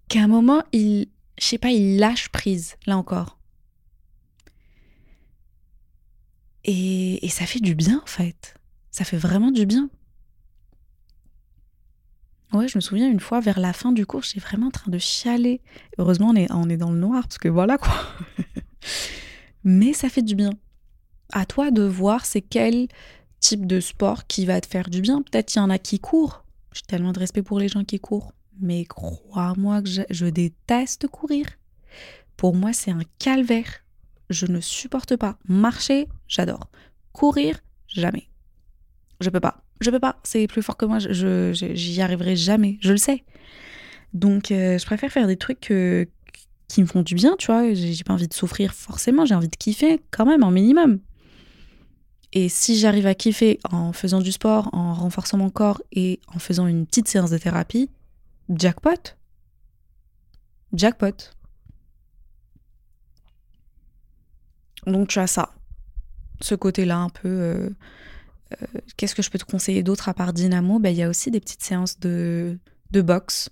qu'à 0.07 0.21
un 0.21 0.27
moment, 0.27 0.63
il, 0.71 1.09
je 1.37 1.45
sais 1.45 1.57
pas, 1.57 1.71
il 1.71 1.99
lâche 1.99 2.29
prise, 2.29 2.77
là 2.87 2.97
encore. 2.97 3.34
Et, 6.65 7.27
ça 7.29 7.45
fait 7.45 7.59
du 7.59 7.75
bien, 7.75 8.01
en 8.03 8.07
fait. 8.07 8.55
Ça 8.91 9.05
fait 9.05 9.17
vraiment 9.17 9.51
du 9.51 9.65
bien. 9.65 9.89
Ouais, 12.53 12.67
je 12.67 12.77
me 12.77 12.81
souviens 12.81 13.09
une 13.09 13.19
fois, 13.19 13.39
vers 13.39 13.59
la 13.59 13.73
fin 13.73 13.91
du 13.91 14.05
cours, 14.05 14.23
j'étais 14.23 14.39
vraiment 14.39 14.67
en 14.67 14.71
train 14.71 14.91
de 14.91 14.97
chialer. 14.97 15.61
Heureusement, 15.97 16.29
on 16.29 16.35
est, 16.35 16.51
on 16.51 16.69
est 16.69 16.77
dans 16.77 16.91
le 16.91 16.99
noir, 16.99 17.23
parce 17.23 17.37
que 17.37 17.49
voilà 17.49 17.77
quoi. 17.77 17.93
Mais 19.63 19.93
ça 19.93 20.09
fait 20.09 20.21
du 20.21 20.35
bien 20.35 20.51
à 21.33 21.45
toi 21.45 21.71
de 21.71 21.81
voir 21.81 22.25
c'est 22.25 22.41
quel 22.41 22.87
type 23.39 23.65
de 23.65 23.79
sport 23.79 24.27
qui 24.27 24.45
va 24.45 24.61
te 24.61 24.67
faire 24.67 24.89
du 24.89 25.01
bien. 25.01 25.21
Peut-être 25.21 25.55
il 25.55 25.59
y 25.59 25.61
en 25.61 25.69
a 25.69 25.77
qui 25.77 25.99
courent. 25.99 26.43
J'ai 26.73 26.81
tellement 26.83 27.11
de 27.11 27.19
respect 27.19 27.43
pour 27.43 27.59
les 27.59 27.67
gens 27.67 27.83
qui 27.83 27.99
courent. 27.99 28.33
Mais 28.59 28.85
crois-moi 28.85 29.81
que 29.81 29.89
je, 30.09 30.25
déteste 30.25 31.07
courir. 31.07 31.45
Pour 32.37 32.55
moi, 32.55 32.73
c'est 32.73 32.91
un 32.91 33.03
calvaire. 33.19 33.83
Je 34.29 34.45
ne 34.45 34.61
supporte 34.61 35.15
pas. 35.15 35.37
Marcher, 35.47 36.07
j'adore. 36.27 36.69
Courir, 37.13 37.59
jamais. 37.87 38.29
Je 39.21 39.29
peux 39.29 39.39
pas. 39.39 39.63
Je 39.81 39.89
peux 39.89 39.99
pas. 39.99 40.19
C'est 40.23 40.47
plus 40.47 40.61
fort 40.61 40.77
que 40.77 40.85
moi. 40.85 40.99
Je, 40.99 41.51
j'y 41.53 42.01
arriverai 42.01 42.35
jamais. 42.35 42.77
Je 42.81 42.91
le 42.91 42.97
sais. 42.97 43.23
Donc, 44.13 44.51
euh, 44.51 44.77
je 44.77 44.85
préfère 44.85 45.11
faire 45.11 45.27
des 45.27 45.37
trucs 45.37 45.71
qui 46.67 46.81
me 46.81 46.87
font 46.87 47.01
du 47.01 47.15
bien, 47.15 47.35
tu 47.37 47.47
vois. 47.47 47.73
J'ai 47.73 48.03
pas 48.03 48.13
envie 48.13 48.27
de 48.27 48.33
souffrir 48.33 48.73
forcément, 48.73 49.25
j'ai 49.25 49.35
envie 49.35 49.49
de 49.49 49.55
kiffer 49.55 50.01
quand 50.11 50.25
même, 50.25 50.43
en 50.43 50.51
minimum. 50.51 50.99
Et 52.33 52.49
si 52.49 52.77
j'arrive 52.77 53.07
à 53.07 53.15
kiffer 53.15 53.59
en 53.71 53.93
faisant 53.93 54.19
du 54.19 54.31
sport, 54.31 54.69
en 54.73 54.93
renforçant 54.93 55.37
mon 55.37 55.49
corps 55.49 55.81
et 55.93 56.19
en 56.33 56.39
faisant 56.39 56.67
une 56.67 56.85
petite 56.85 57.07
séance 57.07 57.29
de 57.29 57.37
thérapie, 57.37 57.89
jackpot. 58.49 59.15
Jackpot. 60.73 61.31
Donc 64.85 65.07
tu 65.07 65.19
as 65.19 65.27
ça. 65.27 65.54
Ce 66.41 66.55
côté-là 66.55 66.97
un 66.97 67.09
peu... 67.09 67.29
Euh, 67.29 67.69
euh, 68.53 68.79
qu'est-ce 68.97 69.15
que 69.15 69.21
je 69.21 69.29
peux 69.29 69.39
te 69.39 69.45
conseiller 69.45 69.83
d'autre 69.83 70.09
à 70.09 70.13
part 70.13 70.33
Dynamo? 70.33 70.79
Ben, 70.79 70.89
Il 70.89 70.97
y 70.97 71.03
a 71.03 71.09
aussi 71.09 71.31
des 71.31 71.39
petites 71.39 71.63
séances 71.63 71.99
de, 71.99 72.57
de 72.91 73.01
boxe. 73.01 73.49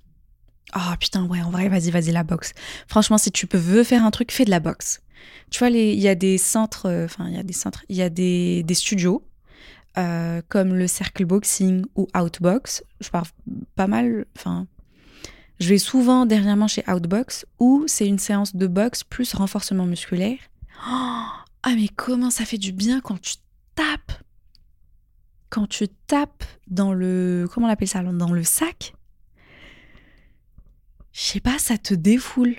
Ah 0.72 0.96
putain, 1.00 1.26
ouais, 1.26 1.42
en 1.42 1.52
vrai, 1.52 1.70
vas-y, 1.70 1.92
vas-y, 1.92 2.12
la 2.12 2.24
boxe. 2.24 2.54
Franchement, 2.88 3.18
si 3.18 3.32
tu 3.32 3.48
peux 3.48 3.58
veux 3.58 3.84
faire 3.84 4.06
un 4.06 4.12
truc, 4.12 4.32
fais 4.32 4.46
de 4.46 4.50
la 4.50 4.60
boxe. 4.60 5.02
Tu 5.52 5.60
vois, 5.60 5.70
il 5.70 6.00
y 6.00 6.08
a 6.08 6.16
des 6.16 6.38
centres, 6.38 6.88
euh, 6.88 7.06
enfin, 7.06 7.28
il 7.28 7.36
y 7.36 7.40
a 7.40 7.44
des 7.44 7.54
centres, 7.54 7.84
il 7.90 7.96
y 7.96 8.02
a 8.02 8.10
des, 8.10 8.64
des 8.64 8.74
studios 8.74 9.24
comme 10.50 10.74
le 10.74 10.88
Circle 10.88 11.26
Boxing 11.26 11.86
ou 11.96 12.08
Outbox. 12.16 12.84
Je 13.00 13.10
parle 13.10 13.28
pas 13.76 13.86
mal, 13.86 14.26
enfin, 14.36 14.66
je 15.60 15.70
vais 15.70 15.78
souvent 15.78 16.26
dernièrement 16.26 16.68
chez 16.68 16.84
Outbox 16.90 17.46
où 17.60 17.84
c'est 17.88 18.08
une 18.08 18.18
séance 18.20 18.56
de 18.56 18.66
boxe 18.68 19.04
plus 19.04 19.34
renforcement 19.34 19.86
musculaire. 19.86 20.40
Oh, 20.90 21.26
ah 21.64 21.76
mais 21.76 21.88
comment 21.88 22.30
ça 22.30 22.46
fait 22.46 22.58
du 22.58 22.72
bien 22.72 23.02
quand 23.02 23.20
tu 23.20 23.36
tapes 23.76 24.12
Quand 25.50 25.68
tu 25.68 25.88
tapes 26.08 26.44
dans 26.68 26.94
le... 26.94 27.48
Comment 27.52 27.68
on 27.68 27.70
appelle 27.70 27.88
ça 27.88 28.04
Dans 28.04 28.32
le 28.32 28.44
sac? 28.44 28.94
Je 31.14 31.22
sais 31.22 31.40
pas, 31.40 31.60
ça 31.60 31.78
te 31.78 31.94
défoule. 31.94 32.56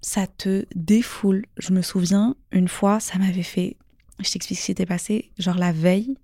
Ça 0.00 0.26
te 0.26 0.66
défoule. 0.74 1.46
Je 1.56 1.72
me 1.72 1.82
souviens, 1.82 2.36
une 2.52 2.68
fois, 2.68 3.00
ça 3.00 3.18
m'avait 3.18 3.42
fait... 3.42 3.76
Je 4.20 4.30
t'explique 4.30 4.58
ce 4.58 4.62
qui 4.62 4.66
s'était 4.66 4.86
passé. 4.86 5.32
Genre 5.38 5.56
la 5.58 5.72
veille, 5.72 6.16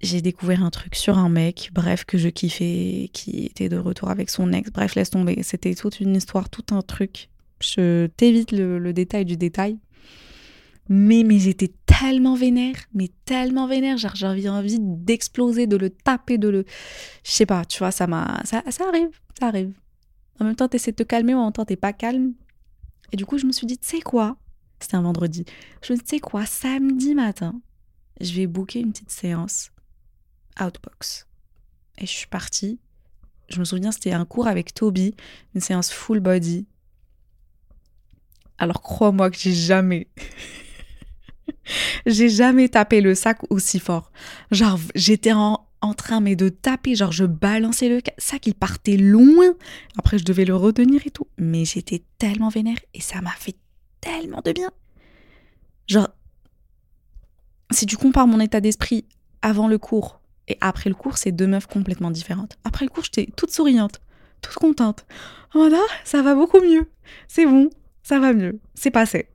j'ai 0.00 0.22
découvert 0.22 0.64
un 0.64 0.70
truc 0.70 0.94
sur 0.94 1.18
un 1.18 1.28
mec, 1.28 1.70
bref, 1.72 2.04
que 2.04 2.18
je 2.18 2.28
kiffais, 2.28 3.10
qui 3.12 3.44
était 3.44 3.68
de 3.68 3.76
retour 3.76 4.10
avec 4.10 4.30
son 4.30 4.52
ex. 4.52 4.70
Bref, 4.70 4.94
laisse 4.94 5.10
tomber. 5.10 5.42
C'était 5.42 5.74
toute 5.74 6.00
une 6.00 6.16
histoire, 6.16 6.48
tout 6.48 6.74
un 6.74 6.82
truc. 6.82 7.28
Je 7.60 8.06
t'évite 8.06 8.52
le, 8.52 8.92
détail 8.92 9.24
du 9.26 9.36
détail. 9.36 9.78
Mais, 10.92 11.22
mais 11.24 11.38
j'étais 11.38 11.72
tellement 11.86 12.34
vénère, 12.34 12.74
mais 12.92 13.10
tellement 13.24 13.68
vénère. 13.68 13.96
J'avais 13.96 14.48
envie 14.48 14.78
d'exploser, 14.80 15.68
de 15.68 15.76
le 15.76 15.88
taper, 15.88 16.36
de 16.36 16.48
le. 16.48 16.64
Je 17.24 17.30
sais 17.30 17.46
pas, 17.46 17.64
tu 17.64 17.78
vois, 17.78 17.92
ça 17.92 18.08
m'a. 18.08 18.42
Ça, 18.44 18.64
ça 18.68 18.88
arrive, 18.88 19.20
ça 19.38 19.46
arrive. 19.46 19.72
En 20.40 20.44
même 20.44 20.56
temps, 20.56 20.66
t'essaies 20.66 20.90
de 20.90 20.96
te 20.96 21.02
calmer, 21.04 21.32
en 21.34 21.44
même 21.44 21.52
temps, 21.52 21.64
t'es 21.64 21.76
pas 21.76 21.92
calme. 21.92 22.34
Et 23.12 23.16
du 23.16 23.24
coup, 23.24 23.38
je 23.38 23.46
me 23.46 23.52
suis 23.52 23.68
dit, 23.68 23.78
tu 23.78 23.86
sais 23.86 24.00
quoi? 24.00 24.36
C'était 24.80 24.96
un 24.96 25.02
vendredi. 25.02 25.44
Je 25.82 25.92
me 25.92 25.96
suis 25.96 26.04
dit, 26.04 26.10
sais 26.10 26.18
quoi? 26.18 26.44
Samedi 26.44 27.14
matin, 27.14 27.60
je 28.20 28.32
vais 28.32 28.48
booker 28.48 28.80
une 28.80 28.90
petite 28.90 29.10
séance 29.10 29.70
Outbox. 30.60 31.28
Et 31.98 32.06
je 32.06 32.10
suis 32.10 32.26
partie. 32.26 32.80
Je 33.48 33.60
me 33.60 33.64
souviens, 33.64 33.92
c'était 33.92 34.12
un 34.12 34.24
cours 34.24 34.48
avec 34.48 34.74
Toby, 34.74 35.14
une 35.54 35.60
séance 35.60 35.92
full 35.92 36.18
body. 36.18 36.66
Alors 38.58 38.82
crois-moi 38.82 39.30
que 39.30 39.38
j'ai 39.38 39.54
jamais, 39.54 40.08
j'ai 42.06 42.28
jamais 42.28 42.68
tapé 42.68 43.00
le 43.00 43.14
sac 43.14 43.38
aussi 43.50 43.78
fort. 43.78 44.10
Genre, 44.50 44.78
j'étais 44.94 45.32
en, 45.32 45.66
train 45.96 46.20
mais 46.20 46.36
de 46.36 46.48
taper, 46.48 46.94
genre 46.94 47.12
je 47.12 47.24
balançais 47.24 47.88
le 47.88 48.00
sac, 48.18 48.46
il 48.46 48.54
partait 48.54 48.96
loin. 48.96 49.54
Après, 49.98 50.18
je 50.18 50.24
devais 50.24 50.44
le 50.44 50.56
retenir 50.56 51.06
et 51.06 51.10
tout. 51.10 51.26
Mais 51.38 51.64
j'étais 51.64 52.02
tellement 52.18 52.48
vénère 52.48 52.78
et 52.94 53.00
ça 53.00 53.20
m'a 53.20 53.32
fait 53.32 53.56
tellement 54.00 54.42
de 54.44 54.52
bien. 54.52 54.70
Genre, 55.86 56.08
si 57.70 57.86
tu 57.86 57.96
compares 57.96 58.26
mon 58.26 58.40
état 58.40 58.60
d'esprit 58.60 59.04
avant 59.42 59.68
le 59.68 59.78
cours 59.78 60.20
et 60.48 60.58
après 60.60 60.90
le 60.90 60.96
cours, 60.96 61.18
c'est 61.18 61.32
deux 61.32 61.46
meufs 61.46 61.66
complètement 61.66 62.10
différentes. 62.10 62.58
Après 62.64 62.84
le 62.84 62.90
cours, 62.90 63.04
j'étais 63.04 63.30
toute 63.36 63.52
souriante, 63.52 64.00
toute 64.42 64.54
contente. 64.54 65.06
Oh 65.54 65.68
là, 65.68 65.82
ça 66.04 66.22
va 66.22 66.34
beaucoup 66.34 66.60
mieux. 66.60 66.88
C'est 67.28 67.46
bon, 67.46 67.70
ça 68.02 68.18
va 68.18 68.32
mieux. 68.32 68.60
C'est 68.74 68.90
passé. 68.90 69.28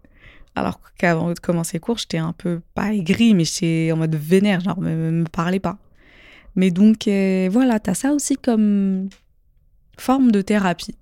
Alors 0.55 0.79
qu'avant 0.97 1.33
de 1.33 1.39
commencer 1.39 1.77
le 1.77 1.81
cours, 1.81 1.97
j'étais 1.97 2.17
un 2.17 2.33
peu 2.33 2.61
pas 2.73 2.93
aigrie, 2.93 3.33
mais 3.33 3.43
j'étais 3.43 3.91
en 3.91 3.97
mode 3.97 4.15
vénère, 4.15 4.61
genre 4.61 4.79
me, 4.79 5.11
me 5.11 5.25
parlais 5.25 5.59
pas. 5.59 5.77
Mais 6.55 6.71
donc 6.71 7.07
euh, 7.07 7.49
voilà, 7.51 7.79
t'as 7.79 7.93
ça 7.93 8.13
aussi 8.13 8.37
comme 8.37 9.09
forme 9.97 10.31
de 10.31 10.41
thérapie. 10.41 10.95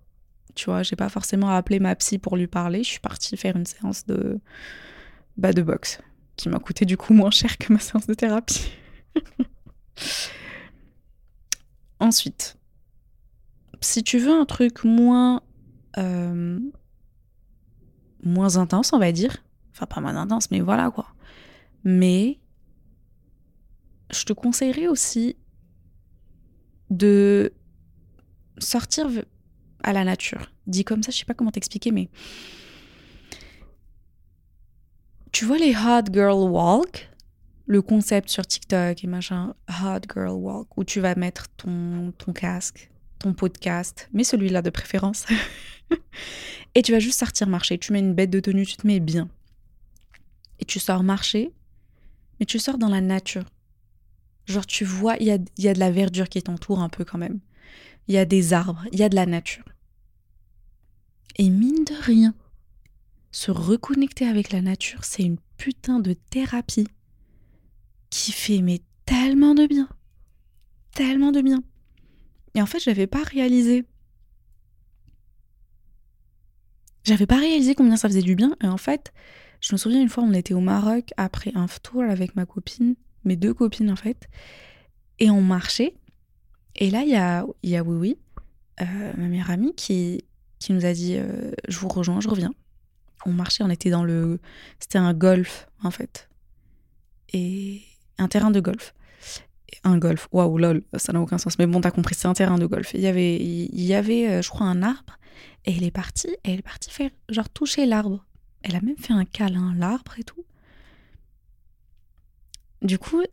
Tu 0.55 0.65
vois, 0.65 0.83
j'ai 0.83 0.95
pas 0.95 1.09
forcément 1.09 1.49
appelé 1.49 1.79
ma 1.79 1.95
psy 1.95 2.17
pour 2.17 2.37
lui 2.37 2.47
parler. 2.47 2.83
Je 2.83 2.89
suis 2.89 2.99
partie 2.99 3.37
faire 3.37 3.55
une 3.55 3.65
séance 3.65 4.05
de 4.05 4.39
bah, 5.37 5.53
de 5.53 5.61
boxe 5.61 5.99
qui 6.35 6.49
m'a 6.49 6.59
coûté 6.59 6.85
du 6.85 6.97
coup 6.97 7.13
moins 7.13 7.31
cher 7.31 7.57
que 7.57 7.71
ma 7.71 7.79
séance 7.79 8.07
de 8.07 8.13
thérapie. 8.13 8.71
Ensuite, 11.99 12.57
si 13.81 14.03
tu 14.03 14.17
veux 14.17 14.31
un 14.33 14.45
truc 14.45 14.83
moins 14.83 15.41
euh, 15.97 16.59
moins 18.23 18.57
intense, 18.57 18.93
on 18.93 18.99
va 18.99 19.11
dire, 19.11 19.37
enfin 19.71 19.85
pas 19.85 20.01
moins 20.01 20.15
intense, 20.15 20.51
mais 20.51 20.61
voilà 20.61 20.91
quoi. 20.91 21.07
Mais 21.83 22.39
je 24.11 24.23
te 24.23 24.33
conseillerais 24.33 24.87
aussi 24.87 25.35
de 26.89 27.53
sortir 28.57 29.07
à 29.83 29.93
la 29.93 30.03
nature. 30.03 30.51
Dit 30.67 30.85
comme 30.85 31.03
ça, 31.03 31.11
je 31.11 31.17
sais 31.17 31.25
pas 31.25 31.33
comment 31.33 31.51
t'expliquer, 31.51 31.91
mais 31.91 32.09
tu 35.31 35.45
vois 35.45 35.57
les 35.57 35.75
hot 35.75 36.11
girl 36.13 36.49
walk 36.49 37.09
le 37.65 37.81
concept 37.81 38.29
sur 38.29 38.45
TikTok 38.45 39.03
et 39.03 39.07
machin, 39.07 39.55
Hot 39.69 40.01
Girl 40.13 40.35
Walk, 40.35 40.77
où 40.77 40.83
tu 40.83 40.99
vas 40.99 41.15
mettre 41.15 41.47
ton, 41.55 42.13
ton 42.17 42.33
casque, 42.33 42.91
ton 43.19 43.33
podcast, 43.33 44.09
mais 44.13 44.23
celui-là 44.23 44.61
de 44.61 44.69
préférence, 44.69 45.25
et 46.75 46.81
tu 46.81 46.91
vas 46.91 46.99
juste 46.99 47.19
sortir 47.19 47.47
marcher. 47.47 47.77
Tu 47.77 47.93
mets 47.93 47.99
une 47.99 48.13
bête 48.13 48.29
de 48.29 48.39
tenue, 48.39 48.65
tu 48.65 48.77
te 48.77 48.87
mets 48.87 48.99
bien. 48.99 49.29
Et 50.59 50.65
tu 50.65 50.79
sors 50.79 51.03
marcher, 51.03 51.51
mais 52.39 52.45
tu 52.45 52.59
sors 52.59 52.77
dans 52.77 52.89
la 52.89 53.01
nature. 53.01 53.45
Genre, 54.45 54.65
tu 54.65 54.83
vois, 54.83 55.15
il 55.19 55.27
y 55.27 55.31
a, 55.31 55.37
y 55.57 55.67
a 55.67 55.73
de 55.73 55.79
la 55.79 55.91
verdure 55.91 56.29
qui 56.29 56.41
t'entoure 56.41 56.81
un 56.81 56.89
peu 56.89 57.05
quand 57.05 57.17
même. 57.17 57.39
Il 58.07 58.15
y 58.15 58.17
a 58.17 58.25
des 58.25 58.53
arbres, 58.53 58.83
il 58.91 58.99
y 58.99 59.03
a 59.03 59.09
de 59.09 59.15
la 59.15 59.25
nature. 59.25 59.63
Et 61.37 61.49
mine 61.49 61.83
de 61.85 61.95
rien, 62.01 62.35
se 63.31 63.51
reconnecter 63.51 64.27
avec 64.27 64.51
la 64.51 64.61
nature, 64.61 65.03
c'est 65.03 65.23
une 65.23 65.37
putain 65.57 65.99
de 65.99 66.13
thérapie 66.13 66.87
qui 68.09 68.31
fait 68.31 68.61
mais 68.61 68.81
tellement 69.05 69.55
de 69.55 69.65
bien. 69.65 69.89
Tellement 70.93 71.31
de 71.31 71.41
bien. 71.41 71.63
Et 72.53 72.61
en 72.61 72.65
fait, 72.65 72.79
je 72.79 72.89
n'avais 72.89 73.07
pas 73.07 73.23
réalisé. 73.23 73.85
J'avais 77.03 77.25
pas 77.25 77.37
réalisé 77.37 77.75
combien 77.75 77.97
ça 77.97 78.07
faisait 78.07 78.21
du 78.21 78.35
bien. 78.35 78.55
Et 78.63 78.67
en 78.67 78.77
fait, 78.77 79.13
je 79.61 79.73
me 79.73 79.77
souviens 79.77 80.01
une 80.01 80.09
fois, 80.09 80.23
on 80.23 80.33
était 80.33 80.53
au 80.53 80.59
Maroc 80.59 81.11
après 81.17 81.51
un 81.55 81.67
tour 81.81 82.03
avec 82.03 82.35
ma 82.35 82.45
copine, 82.45 82.95
mes 83.23 83.35
deux 83.35 83.53
copines 83.53 83.91
en 83.91 83.95
fait, 83.95 84.27
et 85.19 85.29
on 85.29 85.41
marchait. 85.41 85.95
Et 86.75 86.89
là, 86.89 87.03
il 87.03 87.09
y 87.09 87.15
a, 87.15 87.45
y 87.63 87.75
a 87.75 87.83
Oui 87.83 88.17
euh, 88.81 89.13
ma 89.17 89.27
meilleure 89.27 89.51
amie, 89.51 89.75
qui, 89.75 90.23
qui 90.59 90.73
nous 90.73 90.85
a 90.85 90.93
dit 90.93 91.15
euh, 91.15 91.51
Je 91.67 91.77
vous 91.79 91.87
rejoins, 91.87 92.19
je 92.19 92.29
reviens. 92.29 92.53
On 93.25 93.31
marchait, 93.31 93.63
on 93.63 93.69
était 93.69 93.89
dans 93.89 94.03
le. 94.03 94.39
C'était 94.79 94.97
un 94.97 95.13
golf 95.13 95.67
en 95.83 95.91
fait. 95.91 96.29
Et, 97.31 97.81
un 98.17 98.27
terrain 98.27 98.51
de 98.51 98.59
golf. 98.59 98.93
Un 99.83 99.97
golf, 99.97 100.27
waouh, 100.31 100.57
lol, 100.57 100.83
ça 100.97 101.13
n'a 101.13 101.21
aucun 101.21 101.37
sens. 101.37 101.57
Mais 101.59 101.67
bon, 101.67 101.81
t'as 101.81 101.91
compris, 101.91 102.15
c'est 102.15 102.27
un 102.27 102.33
terrain 102.33 102.57
de 102.57 102.65
golf. 102.65 102.93
Il 102.93 103.01
y 103.01 103.07
avait, 103.07 103.35
il 103.37 103.83
y 103.83 103.93
avait 103.93 104.27
euh, 104.27 104.41
je 104.41 104.49
crois, 104.49 104.67
un 104.67 104.81
arbre. 104.83 105.17
Et 105.65 105.75
elle 105.75 105.83
est 105.83 105.91
partie, 105.91 106.35
elle 106.43 106.59
est 106.59 106.63
partie 106.63 106.89
faire, 106.89 107.11
genre, 107.29 107.49
toucher 107.49 107.85
l'arbre. 107.85 108.25
Elle 108.63 108.75
a 108.75 108.81
même 108.81 108.97
fait 108.97 109.13
un 109.13 109.25
câlin 109.25 109.73
l'arbre 109.75 110.13
et 110.17 110.23
tout. 110.23 110.45
Du 112.81 112.97
coup, 112.97 113.23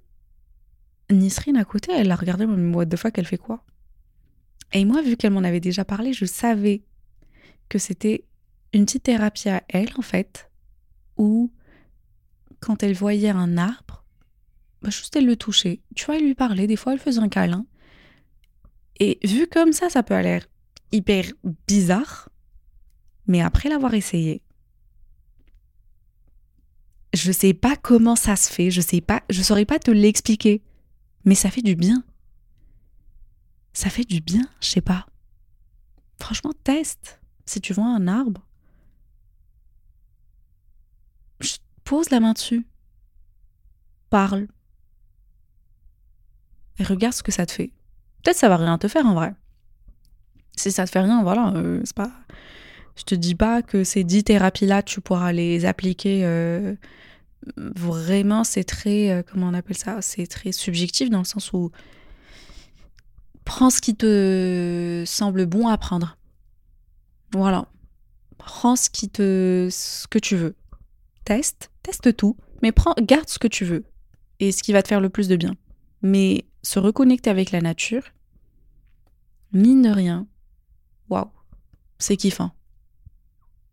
Nisrine 1.10 1.56
à 1.56 1.64
côté, 1.64 1.92
elle 1.92 2.10
a 2.10 2.16
regardé, 2.16 2.46
mais 2.46 2.74
what 2.74 2.86
the 2.86 2.96
fuck, 2.96 3.18
elle 3.18 3.26
fait 3.26 3.38
quoi? 3.38 3.64
Et 4.72 4.84
moi, 4.84 5.02
vu 5.02 5.16
qu'elle 5.16 5.32
m'en 5.32 5.42
avait 5.42 5.60
déjà 5.60 5.84
parlé, 5.84 6.12
je 6.12 6.24
savais 6.24 6.84
que 7.68 7.78
c'était 7.78 8.24
une 8.72 8.84
petite 8.84 9.04
thérapie 9.04 9.48
à 9.48 9.62
elle, 9.68 9.90
en 9.98 10.02
fait, 10.02 10.50
où 11.16 11.50
quand 12.60 12.82
elle 12.82 12.94
voyait 12.94 13.30
un 13.30 13.58
arbre, 13.58 13.89
bah, 14.82 14.90
juste 14.90 15.16
elle 15.16 15.26
le 15.26 15.36
touchait. 15.36 15.80
Tu 15.94 16.06
vois, 16.06 16.16
elle 16.16 16.24
lui 16.24 16.34
parlait, 16.34 16.66
des 16.66 16.76
fois 16.76 16.92
elle 16.92 16.98
faisait 16.98 17.20
un 17.20 17.28
câlin. 17.28 17.66
Et 18.98 19.18
vu 19.24 19.46
comme 19.46 19.72
ça, 19.72 19.88
ça 19.88 20.02
peut 20.02 20.14
aller 20.14 20.40
hyper 20.92 21.24
bizarre. 21.66 22.28
Mais 23.26 23.40
après 23.40 23.68
l'avoir 23.68 23.94
essayé, 23.94 24.42
je 27.14 27.32
sais 27.32 27.54
pas 27.54 27.76
comment 27.76 28.16
ça 28.16 28.36
se 28.36 28.52
fait, 28.52 28.70
je 28.70 28.80
sais 28.80 29.00
pas, 29.00 29.22
je 29.30 29.42
saurais 29.42 29.64
pas 29.64 29.78
te 29.78 29.90
l'expliquer. 29.90 30.62
Mais 31.24 31.34
ça 31.34 31.50
fait 31.50 31.62
du 31.62 31.74
bien. 31.74 32.02
Ça 33.72 33.90
fait 33.90 34.04
du 34.04 34.20
bien, 34.20 34.48
je 34.60 34.68
sais 34.68 34.80
pas. 34.80 35.06
franchement, 36.20 36.52
teste. 36.64 37.20
Si 37.46 37.60
tu 37.60 37.72
vois 37.72 37.86
un 37.86 38.06
arbre, 38.06 38.46
pose 41.84 42.10
la 42.10 42.20
main 42.20 42.34
dessus. 42.34 42.64
Parle. 44.10 44.46
Regarde 46.84 47.14
ce 47.14 47.22
que 47.22 47.32
ça 47.32 47.46
te 47.46 47.52
fait. 47.52 47.72
Peut-être 48.22 48.36
ça 48.36 48.48
va 48.48 48.56
rien 48.56 48.78
te 48.78 48.88
faire 48.88 49.06
en 49.06 49.14
vrai. 49.14 49.34
Si 50.56 50.70
ça 50.72 50.84
te 50.84 50.90
fait 50.90 51.00
rien, 51.00 51.22
voilà, 51.22 51.52
euh, 51.56 51.80
c'est 51.84 51.96
pas. 51.96 52.10
Je 52.96 53.04
te 53.04 53.14
dis 53.14 53.34
pas 53.34 53.62
que 53.62 53.84
ces 53.84 54.04
dix 54.04 54.24
thérapies-là, 54.24 54.82
tu 54.82 55.00
pourras 55.00 55.32
les 55.32 55.64
appliquer. 55.64 56.24
Euh, 56.24 56.74
vraiment, 57.56 58.44
c'est 58.44 58.64
très. 58.64 59.10
Euh, 59.10 59.22
comment 59.22 59.48
on 59.48 59.54
appelle 59.54 59.78
ça 59.78 60.02
C'est 60.02 60.26
très 60.26 60.52
subjectif 60.52 61.08
dans 61.10 61.20
le 61.20 61.24
sens 61.24 61.52
où. 61.52 61.70
Prends 63.44 63.70
ce 63.70 63.80
qui 63.80 63.96
te 63.96 65.02
semble 65.06 65.46
bon 65.46 65.66
à 65.68 65.78
prendre. 65.78 66.16
Voilà. 67.32 67.66
Prends 68.36 68.76
ce 68.76 68.90
qui 68.90 69.08
te. 69.08 69.68
ce 69.70 70.06
que 70.08 70.18
tu 70.18 70.36
veux. 70.36 70.56
Teste, 71.24 71.70
teste 71.82 72.16
tout, 72.16 72.36
mais 72.62 72.72
prends, 72.72 72.94
garde 73.00 73.28
ce 73.28 73.38
que 73.38 73.48
tu 73.48 73.64
veux 73.64 73.84
et 74.40 74.52
ce 74.52 74.62
qui 74.62 74.72
va 74.72 74.82
te 74.82 74.88
faire 74.88 75.00
le 75.00 75.10
plus 75.10 75.28
de 75.28 75.36
bien. 75.36 75.54
Mais 76.02 76.46
se 76.62 76.78
reconnecter 76.78 77.30
avec 77.30 77.50
la 77.50 77.60
nature, 77.60 78.02
mine 79.52 79.82
de 79.82 79.90
rien, 79.90 80.26
waouh, 81.08 81.30
c'est 81.98 82.16
kiffant. 82.16 82.52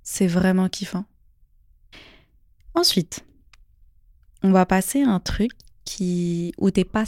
C'est 0.03 0.27
vraiment 0.27 0.69
kiffant. 0.69 1.05
Ensuite, 2.73 3.25
on 4.43 4.51
va 4.51 4.65
passer 4.65 5.03
à 5.03 5.09
un 5.09 5.19
truc 5.19 5.51
qui 5.83 6.53
où 6.57 6.69
t'es 6.69 6.83
pas 6.83 7.05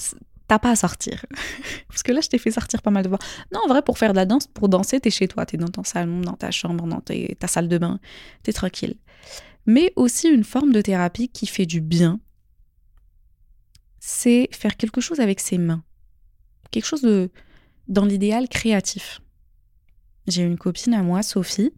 t'as 0.50 0.60
pas 0.60 0.72
à 0.72 0.76
sortir. 0.76 1.26
Parce 1.88 2.04
que 2.04 2.12
là, 2.12 2.22
je 2.22 2.28
t'ai 2.28 2.40
fait 2.40 2.52
sortir 2.52 2.82
pas 2.82 2.92
mal 2.92 3.04
de 3.04 3.10
fois. 3.10 3.20
Non, 3.54 3.62
en 3.64 3.68
vrai, 3.68 3.84
pour 3.84 3.98
faire 3.98 4.12
de 4.12 4.16
la 4.18 4.26
danse, 4.26 4.48
pour 4.48 4.68
danser, 4.68 5.00
t'es 5.00 5.12
chez 5.12 5.28
toi, 5.28 5.46
t'es 5.46 5.58
dans 5.58 5.68
ton 5.68 5.84
salon, 5.84 6.22
dans 6.22 6.34
ta 6.34 6.52
chambre, 6.52 6.88
dans 6.88 7.02
ta 7.02 7.48
salle 7.48 7.68
de 7.70 7.78
bain, 7.78 8.00
t'es 8.44 8.52
tranquille. 8.52 8.96
Mais 9.68 9.94
aussi 9.96 10.28
une 10.28 10.44
forme 10.44 10.72
de 10.72 10.82
thérapie 10.82 11.30
qui 11.30 11.46
fait 11.46 11.68
du 11.68 11.82
bien, 11.82 12.20
c'est 14.00 14.48
faire 14.52 14.78
quelque 14.78 15.02
chose 15.02 15.20
avec 15.20 15.40
ses 15.40 15.58
mains. 15.58 15.84
Quelque 16.72 16.86
chose 16.86 17.02
de, 17.02 17.30
dans 17.88 18.06
l'idéal, 18.06 18.48
créatif. 18.48 19.22
J'ai 20.28 20.44
une 20.44 20.58
copine 20.58 20.94
à 20.94 21.04
moi, 21.04 21.24
Sophie, 21.24 21.74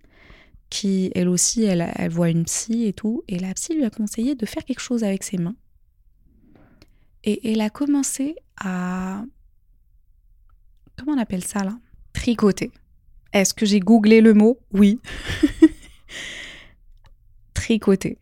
qui, 0.70 1.12
elle 1.16 1.30
aussi, 1.30 1.64
elle, 1.64 1.92
elle 1.96 2.12
voit 2.12 2.30
une 2.30 2.46
psy 2.46 2.86
et 2.86 2.94
tout, 2.94 3.24
et 3.28 3.40
la 3.40 3.54
psy 3.54 3.76
lui 3.76 3.86
a 3.86 3.90
conseillé 3.90 4.36
de 4.36 4.46
faire 4.46 4.66
quelque 4.66 4.82
chose 4.82 5.04
avec 5.04 5.24
ses 5.24 5.38
mains. 5.38 5.56
Et 7.24 7.52
elle 7.52 7.62
a 7.62 7.70
commencé 7.70 8.36
à... 8.58 9.24
Comment 10.98 11.14
on 11.14 11.22
appelle 11.22 11.44
ça 11.44 11.64
là? 11.64 11.78
Tricoter. 12.14 12.72
Est-ce 13.34 13.54
que 13.54 13.66
j'ai 13.66 13.80
googlé 13.80 14.22
le 14.22 14.34
mot? 14.34 14.60
Oui. 14.74 15.00
Tricoter. 17.54 18.18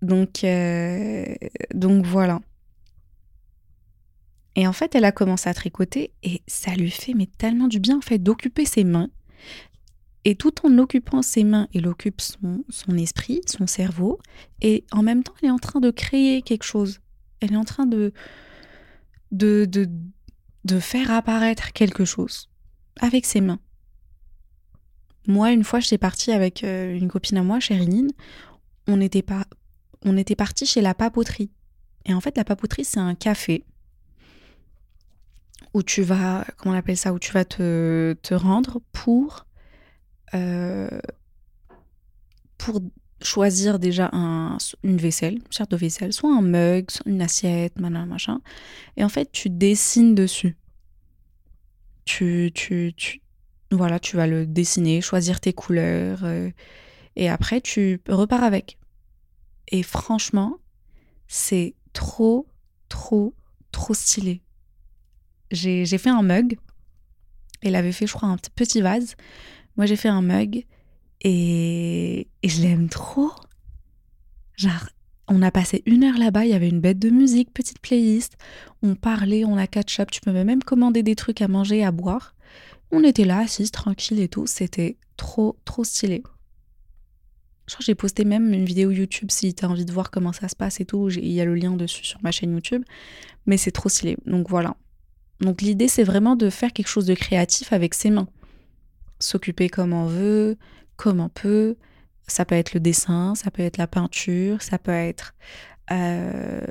Donc, 0.00 0.44
euh, 0.44 1.34
donc 1.74 2.06
voilà. 2.06 2.40
Et 4.54 4.66
en 4.66 4.72
fait, 4.72 4.94
elle 4.94 5.04
a 5.04 5.12
commencé 5.12 5.48
à 5.48 5.54
tricoter 5.54 6.12
et 6.22 6.42
ça 6.46 6.74
lui 6.74 6.90
fait 6.90 7.14
mais 7.14 7.26
tellement 7.26 7.68
du 7.68 7.80
bien 7.80 7.98
en 7.98 8.02
fait 8.02 8.18
d'occuper 8.18 8.64
ses 8.64 8.84
mains. 8.84 9.08
Et 10.24 10.36
tout 10.36 10.64
en 10.64 10.78
occupant 10.78 11.22
ses 11.22 11.42
mains, 11.42 11.68
elle 11.74 11.88
occupe 11.88 12.20
son, 12.20 12.64
esprit, 12.96 13.40
son 13.46 13.66
cerveau. 13.66 14.20
Et 14.60 14.84
en 14.92 15.02
même 15.02 15.24
temps, 15.24 15.34
elle 15.42 15.48
est 15.48 15.52
en 15.52 15.58
train 15.58 15.80
de 15.80 15.90
créer 15.90 16.42
quelque 16.42 16.62
chose. 16.62 17.00
Elle 17.40 17.54
est 17.54 17.56
en 17.56 17.64
train 17.64 17.86
de, 17.86 18.12
de, 19.32 19.64
de, 19.64 19.90
de 20.64 20.78
faire 20.78 21.10
apparaître 21.10 21.72
quelque 21.72 22.04
chose 22.04 22.50
avec 23.00 23.26
ses 23.26 23.40
mains. 23.40 23.58
Moi, 25.26 25.50
une 25.50 25.64
fois, 25.64 25.80
j'étais 25.80 25.98
partie 25.98 26.30
avec 26.30 26.62
euh, 26.62 26.96
une 26.96 27.08
copine 27.08 27.38
à 27.38 27.42
moi, 27.42 27.58
Chérinine. 27.58 28.10
On 28.86 29.00
était, 29.00 29.22
pas, 29.22 29.44
on 30.04 30.16
était 30.16 30.36
parti 30.36 30.66
chez 30.66 30.80
la 30.80 30.94
papoterie. 30.94 31.50
Et 32.04 32.14
en 32.14 32.20
fait, 32.20 32.36
la 32.36 32.44
papoterie, 32.44 32.84
c'est 32.84 33.00
un 33.00 33.14
café 33.14 33.64
où 35.74 35.82
tu 35.82 36.02
vas, 36.02 36.44
comment 36.56 36.74
on 36.74 36.78
appelle 36.78 36.96
ça, 36.96 37.12
où 37.12 37.18
tu 37.18 37.32
vas 37.32 37.44
te, 37.44 38.14
te 38.22 38.34
rendre 38.34 38.80
pour, 38.92 39.46
euh, 40.34 40.88
pour 42.58 42.80
choisir 43.22 43.78
déjà 43.78 44.10
un, 44.12 44.58
une 44.82 44.98
vaisselle, 44.98 45.34
une 45.34 45.52
sorte 45.52 45.70
de 45.70 45.76
vaisselle, 45.76 46.12
soit 46.12 46.34
un 46.34 46.42
mug, 46.42 46.90
soit 46.90 47.10
une 47.10 47.22
assiette, 47.22 47.78
machin, 47.78 48.06
machin. 48.06 48.40
Et 48.96 49.04
en 49.04 49.08
fait, 49.08 49.30
tu 49.32 49.48
dessines 49.48 50.14
dessus. 50.14 50.56
Tu, 52.04 52.50
tu, 52.54 52.92
tu, 52.96 53.22
voilà, 53.70 54.00
tu 54.00 54.16
vas 54.16 54.26
le 54.26 54.46
dessiner, 54.46 55.00
choisir 55.00 55.40
tes 55.40 55.52
couleurs, 55.52 56.24
euh, 56.24 56.50
et 57.16 57.28
après, 57.28 57.60
tu 57.60 58.00
repars 58.08 58.42
avec. 58.42 58.78
Et 59.68 59.82
franchement, 59.82 60.58
c'est 61.28 61.74
trop, 61.92 62.46
trop, 62.88 63.34
trop 63.70 63.94
stylé 63.94 64.42
j'ai 65.52 65.98
fait 65.98 66.10
un 66.10 66.22
mug. 66.22 66.58
Elle 67.62 67.76
avait 67.76 67.92
fait, 67.92 68.06
je 68.06 68.12
crois, 68.12 68.28
un 68.28 68.38
petit 68.54 68.80
vase. 68.80 69.14
Moi, 69.76 69.86
j'ai 69.86 69.96
fait 69.96 70.08
un 70.08 70.22
mug 70.22 70.64
et, 71.20 72.28
et 72.42 72.48
je 72.48 72.62
l'aime 72.62 72.88
trop. 72.88 73.30
Genre, 74.56 74.88
on 75.28 75.42
a 75.42 75.50
passé 75.50 75.82
une 75.86 76.04
heure 76.04 76.18
là-bas, 76.18 76.44
il 76.44 76.50
y 76.50 76.54
avait 76.54 76.68
une 76.68 76.80
bête 76.80 76.98
de 76.98 77.10
musique, 77.10 77.52
petite 77.54 77.78
playlist. 77.78 78.36
On 78.82 78.94
parlait, 78.94 79.44
on 79.44 79.56
a 79.56 79.66
catch-up. 79.66 80.10
Tu 80.10 80.20
peux 80.20 80.32
même 80.32 80.62
commander 80.62 81.02
des 81.02 81.14
trucs 81.14 81.40
à 81.40 81.48
manger, 81.48 81.84
à 81.84 81.92
boire. 81.92 82.34
On 82.90 83.02
était 83.04 83.24
là, 83.24 83.38
assis, 83.38 83.70
tranquille 83.70 84.20
et 84.20 84.28
tout. 84.28 84.46
C'était 84.46 84.96
trop, 85.16 85.56
trop 85.64 85.84
stylé. 85.84 86.22
Je 87.66 87.76
j'ai 87.78 87.94
posté 87.94 88.24
même 88.24 88.52
une 88.52 88.64
vidéo 88.64 88.90
YouTube 88.90 89.30
si 89.30 89.54
tu 89.54 89.64
as 89.64 89.68
envie 89.70 89.84
de 89.84 89.92
voir 89.92 90.10
comment 90.10 90.32
ça 90.32 90.48
se 90.48 90.56
passe 90.56 90.80
et 90.80 90.84
tout. 90.84 91.08
Il 91.08 91.32
y 91.32 91.40
a 91.40 91.44
le 91.44 91.54
lien 91.54 91.76
dessus 91.76 92.04
sur 92.04 92.20
ma 92.22 92.32
chaîne 92.32 92.52
YouTube. 92.52 92.82
Mais 93.46 93.56
c'est 93.56 93.70
trop 93.70 93.88
stylé. 93.88 94.16
Donc 94.26 94.50
voilà. 94.50 94.76
Donc 95.42 95.60
l'idée, 95.60 95.88
c'est 95.88 96.04
vraiment 96.04 96.36
de 96.36 96.48
faire 96.50 96.72
quelque 96.72 96.88
chose 96.88 97.06
de 97.06 97.14
créatif 97.14 97.72
avec 97.72 97.94
ses 97.94 98.10
mains. 98.10 98.28
S'occuper 99.18 99.68
comme 99.68 99.92
on 99.92 100.06
veut, 100.06 100.56
comme 100.96 101.20
on 101.20 101.28
peut. 101.28 101.76
Ça 102.28 102.44
peut 102.44 102.54
être 102.54 102.72
le 102.74 102.80
dessin, 102.80 103.34
ça 103.34 103.50
peut 103.50 103.62
être 103.62 103.76
la 103.76 103.88
peinture, 103.88 104.62
ça 104.62 104.78
peut 104.78 104.92
être 104.92 105.34
euh, 105.90 106.62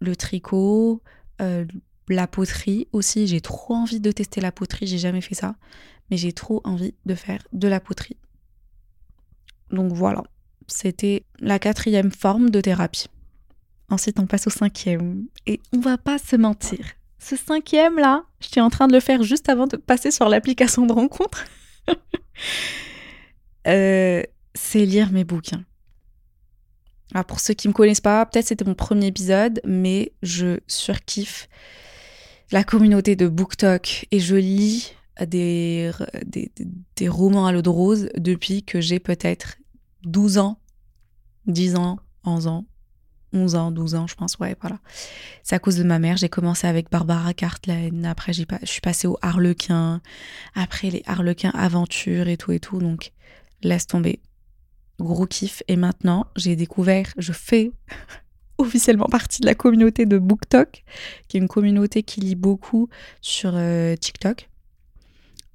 le 0.00 0.16
tricot, 0.16 1.02
euh, 1.40 1.64
la 2.08 2.28
poterie 2.28 2.86
aussi. 2.92 3.26
J'ai 3.26 3.40
trop 3.40 3.74
envie 3.74 3.98
de 3.98 4.12
tester 4.12 4.40
la 4.40 4.52
poterie, 4.52 4.86
j'ai 4.86 4.98
jamais 4.98 5.20
fait 5.20 5.34
ça, 5.34 5.56
mais 6.10 6.16
j'ai 6.16 6.32
trop 6.32 6.60
envie 6.64 6.94
de 7.06 7.16
faire 7.16 7.42
de 7.52 7.66
la 7.66 7.80
poterie. 7.80 8.16
Donc 9.72 9.92
voilà, 9.92 10.22
c'était 10.68 11.24
la 11.40 11.58
quatrième 11.58 12.12
forme 12.12 12.50
de 12.50 12.60
thérapie. 12.60 13.08
Ensuite, 13.90 14.20
on 14.20 14.26
passe 14.26 14.46
au 14.46 14.50
cinquième. 14.50 15.26
Et 15.46 15.60
on 15.72 15.80
va 15.80 15.98
pas 15.98 16.18
se 16.18 16.36
mentir, 16.36 16.86
ce 17.24 17.36
cinquième 17.36 17.98
là, 17.98 18.24
j'étais 18.40 18.60
en 18.60 18.70
train 18.70 18.86
de 18.86 18.92
le 18.92 19.00
faire 19.00 19.22
juste 19.22 19.48
avant 19.48 19.66
de 19.66 19.76
passer 19.76 20.10
sur 20.10 20.28
l'application 20.28 20.86
de 20.86 20.92
rencontre. 20.92 21.44
Euh, 23.66 24.22
c'est 24.54 24.84
lire 24.84 25.10
mes 25.10 25.24
bouquins. 25.24 25.64
Alors 27.14 27.24
pour 27.24 27.40
ceux 27.40 27.54
qui 27.54 27.66
me 27.66 27.72
connaissent 27.72 28.02
pas, 28.02 28.26
peut-être 28.26 28.48
c'était 28.48 28.66
mon 28.66 28.74
premier 28.74 29.06
épisode, 29.06 29.62
mais 29.64 30.12
je 30.22 30.58
surkiffe 30.66 31.48
la 32.52 32.62
communauté 32.62 33.16
de 33.16 33.26
BookTok 33.26 34.06
et 34.10 34.20
je 34.20 34.36
lis 34.36 34.92
des, 35.24 35.92
des, 36.26 36.52
des 36.96 37.08
romans 37.08 37.46
à 37.46 37.52
l'eau 37.52 37.62
de 37.62 37.70
rose 37.70 38.10
depuis 38.18 38.64
que 38.64 38.82
j'ai 38.82 38.98
peut-être 38.98 39.56
12 40.02 40.36
ans, 40.36 40.58
10 41.46 41.76
ans, 41.76 41.98
11 42.24 42.48
ans, 42.48 42.66
11 43.34 43.54
ans, 43.56 43.70
12 43.70 43.94
ans, 43.96 44.06
je 44.06 44.14
pense, 44.14 44.38
ouais, 44.38 44.56
voilà. 44.60 44.78
C'est 45.42 45.54
à 45.54 45.58
cause 45.58 45.76
de 45.76 45.82
ma 45.82 45.98
mère. 45.98 46.16
J'ai 46.16 46.28
commencé 46.28 46.66
avec 46.66 46.90
Barbara 46.90 47.34
Cartland, 47.34 48.04
après 48.06 48.32
je 48.32 48.44
suis 48.64 48.80
passée 48.80 49.06
au 49.06 49.18
Harlequin, 49.20 50.00
après 50.54 50.90
les 50.90 51.02
Harlequins 51.06 51.52
Aventures 51.54 52.28
et 52.28 52.36
tout 52.36 52.52
et 52.52 52.60
tout, 52.60 52.78
donc 52.78 53.12
laisse 53.62 53.86
tomber. 53.86 54.20
Gros 55.00 55.26
kiff. 55.26 55.62
Et 55.68 55.76
maintenant, 55.76 56.26
j'ai 56.36 56.54
découvert, 56.54 57.12
je 57.18 57.32
fais 57.32 57.72
officiellement 58.58 59.08
partie 59.08 59.40
de 59.40 59.46
la 59.46 59.54
communauté 59.54 60.06
de 60.06 60.18
BookTok, 60.18 60.84
qui 61.28 61.36
est 61.36 61.40
une 61.40 61.48
communauté 61.48 62.02
qui 62.02 62.20
lit 62.20 62.36
beaucoup 62.36 62.88
sur 63.20 63.52
euh, 63.54 63.96
TikTok. 63.96 64.48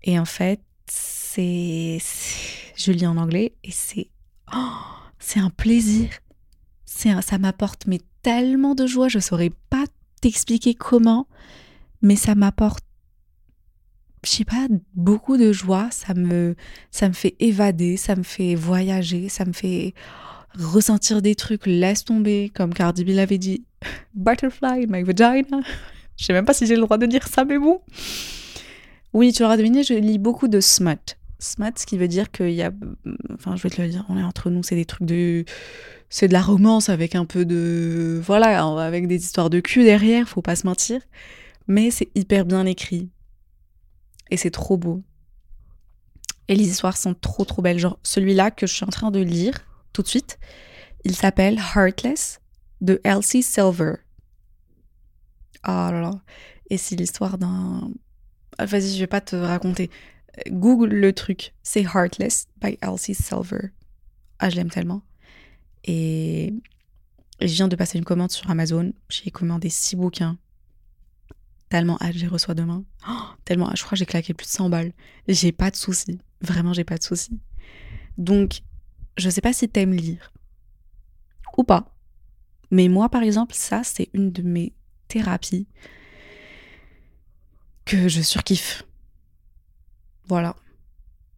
Et 0.04 0.20
en 0.20 0.26
fait, 0.26 0.60
c'est, 0.88 2.00
je 2.76 2.92
lis 2.92 3.08
en 3.08 3.18
anglais 3.18 3.54
et 3.64 3.72
c'est, 3.72 4.10
oh, 4.54 4.78
c'est 5.20 5.40
un 5.40 5.50
plaisir 5.50 6.10
ça 7.22 7.38
m'apporte 7.38 7.86
mais 7.88 8.00
tellement 8.22 8.76
de 8.76 8.88
joie, 8.88 9.08
je 9.08 9.20
saurais 9.20 9.52
pas 9.70 9.86
t'expliquer 10.22 10.74
comment, 10.74 11.28
mais 12.02 12.16
ça 12.16 12.36
m'apporte 12.36 12.84
je 14.26 14.30
sais 14.30 14.44
pas, 14.46 14.68
beaucoup 14.96 15.38
de 15.38 15.54
joie, 15.54 15.88
ça 15.92 16.14
me 16.14 16.56
ça 16.92 17.08
me 17.08 17.14
fait 17.14 17.36
évader, 17.40 17.96
ça 17.96 18.18
me 18.18 18.24
fait 18.24 18.54
voyager, 18.54 19.30
ça 19.30 19.46
me 19.46 19.54
fait 19.54 19.94
ressentir 20.58 21.22
des 21.22 21.36
trucs, 21.36 21.66
laisse 21.66 22.04
tomber 22.04 22.52
comme 22.54 22.74
Cardi 22.74 23.06
B 23.06 23.10
l'avait 23.10 23.38
dit, 23.38 23.64
butterfly 24.16 24.84
in 24.84 24.88
my 24.90 25.04
vagina. 25.04 25.62
Je 26.18 26.26
sais 26.26 26.34
même 26.34 26.44
pas 26.44 26.54
si 26.54 26.66
j'ai 26.66 26.76
le 26.76 26.82
droit 26.82 26.98
de 26.98 27.06
dire 27.06 27.28
ça 27.28 27.46
mais 27.46 27.58
bon. 27.58 27.82
Oui, 29.14 29.32
tu 29.32 29.44
auras 29.44 29.56
deviné, 29.56 29.84
je 29.84 29.94
lis 29.94 30.18
beaucoup 30.18 30.50
de 30.50 30.60
smut. 30.60 31.19
Smut, 31.40 31.78
ce 31.78 31.86
qui 31.86 31.98
veut 31.98 32.08
dire 32.08 32.32
qu'il 32.32 32.52
y 32.52 32.62
a. 32.62 32.72
Enfin, 33.34 33.56
je 33.56 33.64
vais 33.64 33.70
te 33.70 33.82
le 33.82 33.88
dire, 33.88 34.06
on 34.10 34.18
est 34.18 34.24
entre 34.24 34.50
nous, 34.50 34.64
c'est 34.64 34.76
des 34.76 34.86
trucs 34.86 35.08
de. 35.08 35.46
C'est 36.10 36.28
de 36.28 36.34
la 36.34 36.42
romance 36.42 36.90
avec 36.90 37.16
un 37.16 37.26
peu 37.26 37.46
de. 37.46 38.22
Voilà, 38.24 38.64
avec 38.84 39.08
des 39.08 39.16
histoires 39.16 39.50
de 39.50 39.60
cul 39.60 39.84
derrière, 39.84 40.28
faut 40.28 40.42
pas 40.42 40.56
se 40.56 40.68
mentir. 40.68 41.02
Mais 41.68 41.92
c'est 41.92 42.10
hyper 42.16 42.46
bien 42.46 42.66
écrit. 42.66 43.10
Et 44.32 44.38
c'est 44.38 44.52
trop 44.52 44.78
beau. 44.78 45.04
Et 46.48 46.56
les 46.56 46.68
histoires 46.68 46.98
sont 46.98 47.14
trop 47.14 47.46
trop 47.46 47.62
belles. 47.62 47.80
Genre 47.80 48.00
celui-là 48.04 48.52
que 48.52 48.68
je 48.68 48.74
suis 48.74 48.86
en 48.86 48.90
train 48.90 49.12
de 49.12 49.20
lire 49.20 49.66
tout 49.94 50.02
de 50.02 50.08
suite, 50.08 50.40
il 51.04 51.16
s'appelle 51.16 51.60
Heartless 51.76 52.42
de 52.82 53.00
Elsie 53.04 53.44
Silver. 53.44 53.96
Oh 55.68 55.72
là 55.92 56.02
là. 56.02 56.12
Et 56.70 56.78
c'est 56.78 56.96
l'histoire 56.96 57.38
d'un. 57.38 57.92
Ah, 58.58 58.66
vas-y, 58.66 58.94
je 58.96 59.00
vais 59.00 59.08
pas 59.08 59.22
te 59.22 59.36
raconter. 59.36 59.90
Google 60.48 60.90
le 60.90 61.14
truc. 61.14 61.54
C'est 61.64 61.84
Heartless 61.84 62.48
by 62.62 62.78
Elsie 62.82 63.16
Silver. 63.16 63.72
Ah, 64.40 64.50
je 64.50 64.56
l'aime 64.56 64.70
tellement. 64.70 65.02
Et 65.84 66.54
je 67.42 67.48
viens 67.54 67.68
de 67.68 67.76
passer 67.76 67.98
une 67.98 68.06
commande 68.06 68.32
sur 68.32 68.50
Amazon. 68.50 68.94
J'ai 69.10 69.32
commandé 69.32 69.70
six 69.70 69.96
bouquins. 69.96 70.38
Tellement 71.70 71.98
hâte, 72.02 72.16
je 72.16 72.22
les 72.22 72.28
reçois 72.28 72.56
demain. 72.56 72.84
Oh, 73.08 73.28
tellement 73.46 73.70
Je 73.76 73.84
crois 73.84 73.92
que 73.92 73.98
j'ai 73.98 74.06
claqué 74.06 74.34
plus 74.34 74.46
de 74.46 74.52
100 74.52 74.70
balles. 74.70 74.92
J'ai 75.28 75.52
pas 75.52 75.70
de 75.72 75.76
soucis. 75.76 76.20
Vraiment, 76.42 76.74
j'ai 76.74 76.84
pas 76.84 76.98
de 76.98 77.04
soucis. 77.04 77.40
Donc, 78.18 78.62
je 79.18 79.30
sais 79.30 79.42
pas 79.42 79.54
si 79.54 79.70
t'aimes 79.70 79.94
lire 79.94 80.32
ou 81.58 81.64
pas. 81.64 81.96
Mais 82.72 82.88
moi, 82.88 83.10
par 83.10 83.24
exemple, 83.24 83.54
ça, 83.54 83.84
c'est 83.84 84.10
une 84.14 84.32
de 84.32 84.42
mes 84.42 84.74
thérapies 85.08 85.68
que 87.86 88.08
je 88.08 88.22
surkiffe. 88.22 88.84
Voilà. 90.30 90.56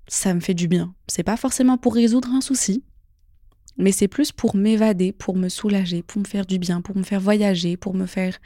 Ça 0.07 0.33
me 0.33 0.41
fait 0.41 0.53
du 0.53 0.67
bien. 0.67 0.93
C'est 1.07 1.23
pas 1.23 1.37
forcément 1.37 1.77
pour 1.77 1.95
résoudre 1.95 2.27
un 2.29 2.41
souci, 2.41 2.83
mais 3.77 3.93
c'est 3.93 4.09
plus 4.09 4.31
pour 4.31 4.55
m'évader, 4.55 5.13
pour 5.13 5.35
me 5.35 5.49
soulager, 5.49 6.03
pour 6.03 6.19
me 6.19 6.27
faire 6.27 6.45
du 6.45 6.59
bien, 6.59 6.81
pour 6.81 6.97
me 6.97 7.03
faire 7.03 7.21
voyager, 7.21 7.77
pour 7.77 7.93
me 7.95 8.05
faire 8.05 8.37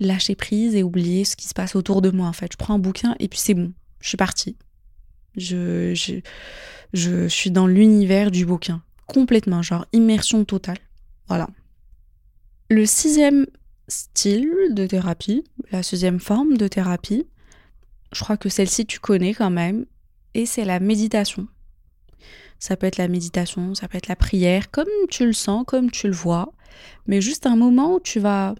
lâcher 0.00 0.34
prise 0.34 0.74
et 0.74 0.82
oublier 0.82 1.24
ce 1.24 1.36
qui 1.36 1.46
se 1.46 1.54
passe 1.54 1.76
autour 1.76 2.02
de 2.02 2.10
moi 2.10 2.26
en 2.26 2.32
fait. 2.32 2.52
Je 2.52 2.56
prends 2.56 2.74
un 2.74 2.78
bouquin 2.80 3.14
et 3.20 3.28
puis 3.28 3.38
c'est 3.38 3.54
bon, 3.54 3.72
je 4.00 4.08
suis 4.08 4.16
partie. 4.16 4.56
Je, 5.36 5.94
je, 5.94 6.14
je 6.92 7.28
suis 7.28 7.50
dans 7.50 7.68
l'univers 7.68 8.30
du 8.32 8.44
bouquin, 8.44 8.82
complètement, 9.06 9.62
genre 9.62 9.86
immersion 9.92 10.44
totale. 10.44 10.78
Voilà. 11.28 11.48
Le 12.70 12.86
sixième 12.86 13.46
style 13.86 14.50
de 14.70 14.86
thérapie, 14.86 15.44
la 15.70 15.82
sixième 15.82 16.18
forme 16.18 16.56
de 16.56 16.66
thérapie, 16.66 17.26
je 18.14 18.20
crois 18.20 18.36
que 18.36 18.48
celle-ci 18.48 18.86
tu 18.86 19.00
connais 19.00 19.34
quand 19.34 19.50
même, 19.50 19.86
et 20.34 20.46
c'est 20.46 20.64
la 20.64 20.80
méditation. 20.80 21.48
Ça 22.58 22.76
peut 22.76 22.86
être 22.86 22.96
la 22.96 23.08
méditation, 23.08 23.74
ça 23.74 23.88
peut 23.88 23.98
être 23.98 24.08
la 24.08 24.16
prière, 24.16 24.70
comme 24.70 24.88
tu 25.10 25.26
le 25.26 25.32
sens, 25.32 25.64
comme 25.66 25.90
tu 25.90 26.06
le 26.06 26.14
vois, 26.14 26.52
mais 27.06 27.20
juste 27.20 27.46
un 27.46 27.56
moment 27.56 27.96
où 27.96 28.00
tu 28.00 28.20
vas 28.20 28.54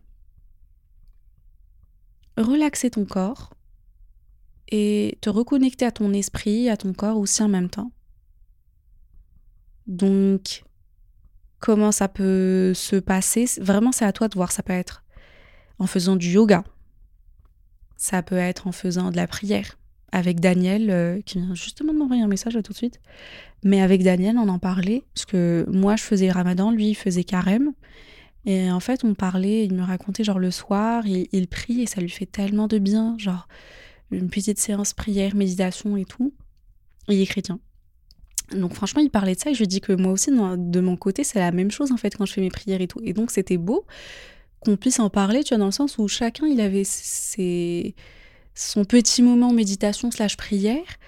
relaxer 2.36 2.90
ton 2.90 3.04
corps 3.04 3.54
et 4.68 5.18
te 5.20 5.30
reconnecter 5.30 5.84
à 5.84 5.92
ton 5.92 6.12
esprit, 6.12 6.68
à 6.68 6.76
ton 6.76 6.92
corps 6.92 7.18
aussi 7.18 7.42
en 7.42 7.48
même 7.48 7.70
temps. 7.70 7.92
Donc, 9.86 10.64
comment 11.60 11.92
ça 11.92 12.08
peut 12.08 12.72
se 12.74 12.96
passer? 12.96 13.46
Vraiment, 13.60 13.92
c'est 13.92 14.04
à 14.04 14.12
toi 14.12 14.28
de 14.28 14.34
voir. 14.34 14.52
Ça 14.52 14.62
peut 14.62 14.72
être 14.72 15.04
en 15.78 15.86
faisant 15.86 16.16
du 16.16 16.30
yoga. 16.30 16.64
Ça 17.96 18.22
peut 18.22 18.36
être 18.36 18.66
en 18.66 18.72
faisant 18.72 19.10
de 19.10 19.16
la 19.16 19.26
prière. 19.26 19.78
Avec 20.12 20.40
Daniel, 20.40 20.90
euh, 20.90 21.20
qui 21.22 21.38
vient 21.38 21.54
justement 21.54 21.92
de 21.92 21.98
m'envoyer 21.98 22.22
un 22.22 22.28
message 22.28 22.56
tout 22.62 22.72
de 22.72 22.76
suite. 22.76 23.00
Mais 23.64 23.80
avec 23.80 24.02
Daniel, 24.02 24.38
on 24.38 24.48
en 24.48 24.58
parlait. 24.58 25.02
Parce 25.14 25.26
que 25.26 25.66
moi, 25.68 25.96
je 25.96 26.02
faisais 26.02 26.30
ramadan, 26.30 26.70
lui, 26.70 26.90
il 26.90 26.94
faisait 26.94 27.24
carême. 27.24 27.72
Et 28.46 28.70
en 28.70 28.80
fait, 28.80 29.04
on 29.04 29.14
parlait, 29.14 29.64
il 29.64 29.74
me 29.74 29.82
racontait 29.82 30.22
genre 30.22 30.38
le 30.38 30.50
soir, 30.50 31.06
il, 31.06 31.28
il 31.32 31.48
prie 31.48 31.80
et 31.80 31.86
ça 31.86 32.00
lui 32.00 32.10
fait 32.10 32.26
tellement 32.26 32.68
de 32.68 32.78
bien. 32.78 33.16
Genre, 33.18 33.48
une 34.10 34.28
petite 34.28 34.58
séance 34.58 34.92
prière, 34.92 35.34
méditation 35.34 35.96
et 35.96 36.04
tout. 36.04 36.32
il 37.08 37.20
est 37.20 37.26
chrétien. 37.26 37.58
Donc 38.52 38.74
franchement, 38.74 39.00
il 39.00 39.10
parlait 39.10 39.34
de 39.34 39.40
ça 39.40 39.50
et 39.50 39.54
je 39.54 39.60
lui 39.60 39.68
dis 39.68 39.80
que 39.80 39.92
moi 39.92 40.12
aussi, 40.12 40.30
de 40.30 40.80
mon 40.80 40.96
côté, 40.96 41.24
c'est 41.24 41.38
la 41.38 41.50
même 41.50 41.70
chose 41.70 41.92
en 41.92 41.96
fait 41.96 42.14
quand 42.16 42.26
je 42.26 42.32
fais 42.34 42.40
mes 42.40 42.50
prières 42.50 42.80
et 42.80 42.86
tout. 42.86 43.00
Et 43.02 43.12
donc 43.12 43.30
c'était 43.30 43.56
beau 43.56 43.86
qu'on 44.64 44.76
puisse 44.76 44.98
en 44.98 45.10
parler, 45.10 45.44
tu 45.44 45.50
vois, 45.50 45.58
dans 45.58 45.66
le 45.66 45.72
sens 45.72 45.98
où 45.98 46.08
chacun, 46.08 46.46
il 46.46 46.60
avait 46.60 46.84
ses... 46.84 47.94
son 48.54 48.84
petit 48.84 49.22
moment 49.22 49.52
méditation 49.52 50.10
slash 50.10 50.36
prière 50.36 50.98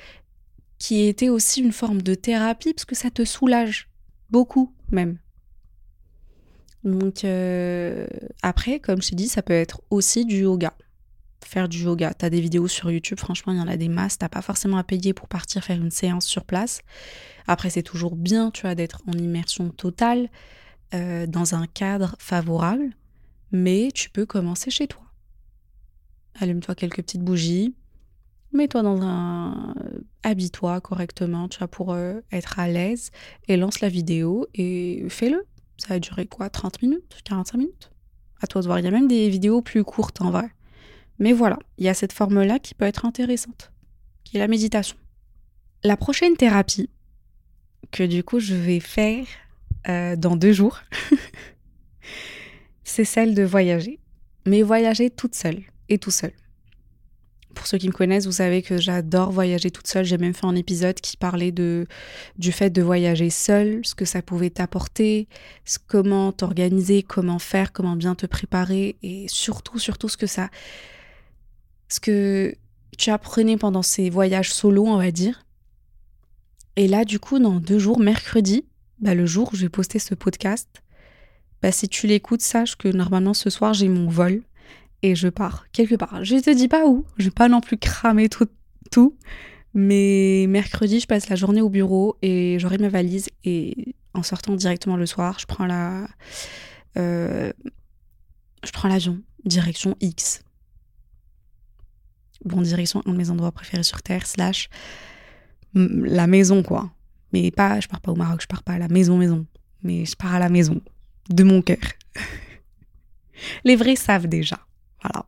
qui 0.79 1.07
était 1.07 1.31
aussi 1.31 1.63
une 1.63 1.73
forme 1.73 2.03
de 2.03 2.15
thérapie 2.15 2.75
parce 2.75 2.85
que 2.85 2.95
ça 2.95 3.11
te 3.11 3.25
soulage 3.25 3.89
beaucoup 4.31 4.75
même. 4.91 5.19
Donc 6.85 7.25
euh, 7.25 8.07
après, 8.43 8.79
comme 8.79 9.03
je 9.03 9.09
t'ai 9.11 9.17
dit, 9.17 9.29
ça 9.29 9.43
peut 9.43 9.55
être 9.55 9.81
aussi 9.91 10.25
du 10.25 10.43
yoga 10.43 10.75
faire 11.47 11.69
du 11.69 11.85
yoga. 11.85 12.13
Tu 12.13 12.25
as 12.25 12.31
des 12.31 12.41
vidéos 12.41 12.69
sur 12.69 12.91
YouTube, 12.91 13.19
franchement, 13.19 13.53
il 13.53 13.59
y 13.59 13.63
en 13.63 13.69
a 13.69 13.77
des 13.77 13.89
masses. 13.89 14.19
T'as 14.19 14.29
pas 14.29 14.43
forcément 14.43 14.77
à 14.77 14.85
payer 14.85 15.15
pour 15.15 15.29
partir 15.29 15.65
faire 15.65 15.81
une 15.81 15.91
séance 15.91 16.27
sur 16.27 16.45
place. 16.45 16.81
Après, 17.47 17.71
c'est 17.71 17.83
toujours 17.83 18.17
bien, 18.17 18.51
tu 18.51 18.63
vois, 18.63 18.75
d'être 18.75 19.01
en 19.07 19.13
immersion 19.13 19.71
totale, 19.71 20.29
euh, 20.95 21.27
dans 21.27 21.55
un 21.55 21.67
cadre 21.67 22.17
favorable, 22.19 22.91
mais 23.57 23.91
tu 23.93 24.11
peux 24.11 24.27
commencer 24.27 24.71
chez 24.71 24.87
toi. 24.87 25.03
Allume-toi 26.39 26.75
quelques 26.75 26.97
petites 26.97 27.23
bougies, 27.23 27.75
mets-toi 28.53 28.83
dans 28.83 29.01
un... 29.03 29.75
Habille-toi 30.23 30.81
correctement, 30.81 31.49
tu 31.49 31.59
vois, 31.59 31.69
pour 31.69 31.93
euh, 31.93 32.21
être 32.33 32.59
à 32.59 32.69
l'aise, 32.69 33.11
et 33.49 33.57
lance 33.57 33.81
la 33.81 33.89
vidéo 33.89 34.47
et 34.55 35.07
fais-le. 35.09 35.47
Ça 35.79 35.89
va 35.89 35.99
durer 36.01 36.27
quoi 36.27 36.51
30 36.51 36.83
minutes 36.83 37.21
45 37.25 37.59
minutes? 37.59 37.91
À 38.41 38.47
toi 38.47 38.61
de 38.61 38.67
voir. 38.67 38.79
Il 38.79 38.85
y 38.85 38.89
a 38.89 38.91
même 38.91 39.09
des 39.09 39.29
vidéos 39.29 39.63
plus 39.63 39.85
courtes 39.85 40.21
en 40.21 40.31
vrai. 40.31 40.51
Mais 41.19 41.33
voilà, 41.33 41.59
il 41.79 41.85
y 41.85 41.89
a 41.89 41.95
cette 41.95 42.13
forme-là 42.13 42.59
qui 42.59 42.75
peut 42.75 42.85
être 42.85 43.07
intéressante, 43.07 43.73
qui 44.25 44.37
est 44.37 44.41
la 44.41 44.49
méditation. 44.49 44.97
La 45.85 45.97
prochaine 45.97 46.37
thérapie, 46.37 46.91
que 47.91 48.03
du 48.03 48.23
coup 48.23 48.39
je 48.39 48.55
vais 48.55 48.81
faire 48.81 49.27
euh, 49.89 50.17
dans 50.17 50.37
deux 50.37 50.53
jours, 50.53 50.81
c'est 52.87 53.05
celle 53.05 53.35
de 53.35 53.43
voyager. 53.43 53.99
Mais 54.47 54.63
voyager 54.63 55.11
toute 55.11 55.35
seule 55.35 55.63
et 55.89 55.99
tout 55.99 56.13
seul. 56.13 56.33
Pour 57.55 57.67
ceux 57.67 57.79
qui 57.79 57.89
me 57.89 57.93
connaissent, 57.93 58.27
vous 58.27 58.33
savez 58.33 58.63
que 58.63 58.77
j'adore 58.77 59.33
voyager 59.33 59.71
toute 59.71 59.89
seule. 59.89 60.05
J'ai 60.05 60.19
même 60.19 60.35
fait 60.35 60.47
un 60.47 60.55
épisode 60.55 61.01
qui 61.01 61.17
parlait 61.17 61.53
de, 61.53 61.87
du 62.39 62.53
fait 62.53 62.71
de 62.71 62.83
voyager 62.83 63.31
seule, 63.31 63.81
ce 63.85 63.95
que 63.95 64.05
ça 64.05 64.23
pouvait 64.23 64.51
t'apporter, 64.51 65.27
comment 65.89 66.33
t'organiser, 66.33 67.03
comment 67.03 67.39
faire, 67.39 67.73
comment 67.73 67.97
bien 67.97 68.15
te 68.15 68.27
préparer 68.27 68.97
et 69.03 69.27
surtout, 69.29 69.79
surtout 69.79 70.09
ce 70.09 70.17
que 70.17 70.27
ça, 70.27 70.51
ce 71.89 71.99
que 71.99 72.55
tu 72.99 73.11
apprenais 73.11 73.57
pendant 73.57 73.83
ces 73.83 74.11
voyages 74.11 74.53
solo, 74.53 74.87
on 74.87 74.99
va 74.99 75.11
dire. 75.11 75.45
Et 76.77 76.87
là, 76.87 77.05
du 77.05 77.19
coup, 77.19 77.39
dans 77.39 77.59
deux 77.59 77.79
jours, 77.79 77.99
mercredi, 77.99 78.65
bah, 79.01 79.15
le 79.15 79.27
jour 79.27 79.51
où 79.53 79.57
j'ai 79.57 79.71
posté 79.71 79.99
ce 79.99 80.15
podcast, 80.15 80.69
bah, 81.63 81.73
si 81.73 81.89
tu 81.89 82.07
l'écoutes, 82.07 82.43
sache 82.43 82.77
que 82.77 82.89
normalement 82.89 83.35
ce 83.35 83.51
soir, 83.51 83.75
j'ai 83.75 83.89
mon 83.89 84.09
vol 84.09 84.43
et 85.03 85.15
je 85.15 85.29
pars 85.29 85.67
quelque 85.73 85.95
part. 85.95 86.25
Je 86.25 86.37
te 86.37 86.51
dis 86.51 86.69
pas 86.69 86.87
où, 86.87 87.05
je 87.19 87.25
vais 87.25 87.31
pas 87.31 87.49
non 87.49 87.61
plus 87.61 87.77
cramer 87.77 88.29
tout, 88.29 88.49
tout, 88.91 89.17
mais 89.75 90.47
mercredi, 90.49 91.01
je 91.01 91.07
passe 91.07 91.29
la 91.29 91.37
journée 91.37 91.61
au 91.61 91.69
bureau 91.69 92.17
et 92.23 92.59
j'aurai 92.59 92.79
ma 92.79 92.89
valise 92.89 93.29
et 93.45 93.95
en 94.15 94.23
sortant 94.23 94.55
directement 94.55 94.97
le 94.97 95.07
soir, 95.07 95.39
je 95.39 95.47
prends 95.47 95.67
la, 95.67 96.09
euh, 96.97 97.53
je 98.65 98.73
prends 98.73 98.89
l'avion 98.89 99.21
direction 99.45 99.97
X 100.01 100.43
bon 102.47 102.63
direction 102.63 103.03
un 103.07 103.13
de 103.13 103.17
mes 103.17 103.31
endroits 103.31 103.53
préférés 103.53 103.83
sur 103.83 104.03
Terre, 104.03 104.27
slash 104.27 104.69
la 105.75 106.27
maison, 106.27 106.63
quoi. 106.63 106.91
Mais 107.33 107.51
pas, 107.51 107.81
je 107.81 107.89
pars 107.89 108.01
pas 108.01 108.13
au 108.13 108.17
Maroc, 108.17 108.41
je 108.41 108.47
pars 108.47 108.63
pas 108.63 108.75
à 108.75 108.79
la 108.79 108.89
maison, 108.89 109.19
maison. 109.19 109.47
Mais 109.83 110.07
je 110.07 110.17
pars 110.17 110.35
à 110.35 110.39
la 110.39 110.49
maison, 110.49 110.81
de 111.29 111.45
mon 111.45 111.63
cœur. 111.63 111.79
Les 113.65 113.77
vrais 113.77 113.97
savent 113.97 114.27
déjà. 114.27 114.59
Voilà. 115.03 115.27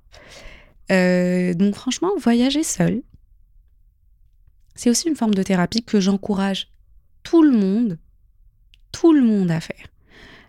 Euh, 0.90 1.54
donc 1.54 1.74
franchement, 1.74 2.10
voyager 2.18 2.62
seul, 2.62 3.02
c'est 4.74 4.90
aussi 4.90 5.08
une 5.08 5.16
forme 5.16 5.34
de 5.34 5.42
thérapie 5.42 5.82
que 5.82 6.00
j'encourage 6.00 6.68
tout 7.22 7.42
le 7.42 7.50
monde, 7.50 7.98
tout 8.92 9.12
le 9.12 9.22
monde 9.22 9.50
à 9.50 9.60
faire. 9.60 9.86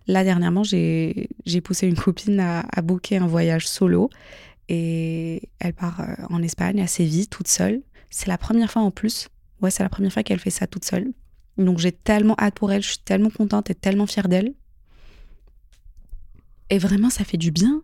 Là, 0.08 0.24
dernièrement, 0.24 0.64
j'ai 0.64 1.28
poussé 1.64 1.88
une 1.88 1.96
copine 1.96 2.40
à, 2.40 2.62
à 2.72 2.82
booker 2.82 3.18
un 3.18 3.28
voyage 3.28 3.68
solo 3.68 4.10
et 4.70 5.50
elle 5.60 5.74
part 5.74 6.00
euh, 6.00 6.14
en 6.30 6.42
Espagne 6.42 6.82
assez 6.82 7.04
vite, 7.04 7.30
toute 7.30 7.48
seule. 7.48 7.82
C'est 8.10 8.28
la 8.28 8.38
première 8.38 8.72
fois 8.72 8.84
en 8.84 8.92
plus. 8.92 9.30
Ouais, 9.62 9.72
c'est 9.72 9.84
la 9.84 9.90
première 9.90 10.14
fois 10.14 10.24
qu'elle 10.24 10.40
fait 10.40 10.52
ça 10.52 10.68
toute 10.68 10.86
seule. 10.86 11.12
Donc 11.58 11.80
j'ai 11.80 11.92
tellement 11.92 12.36
hâte 12.40 12.56
pour 12.56 12.72
elle, 12.72 12.82
je 12.82 12.90
suis 12.90 13.00
tellement 13.00 13.30
contente 13.30 13.70
et 13.70 13.76
tellement 13.76 14.08
fière 14.08 14.30
d'elle. 14.30 14.54
Et 16.69 16.77
vraiment, 16.77 17.10
ça 17.10 17.23
fait 17.23 17.38
du 17.38 17.51
bien 17.51 17.82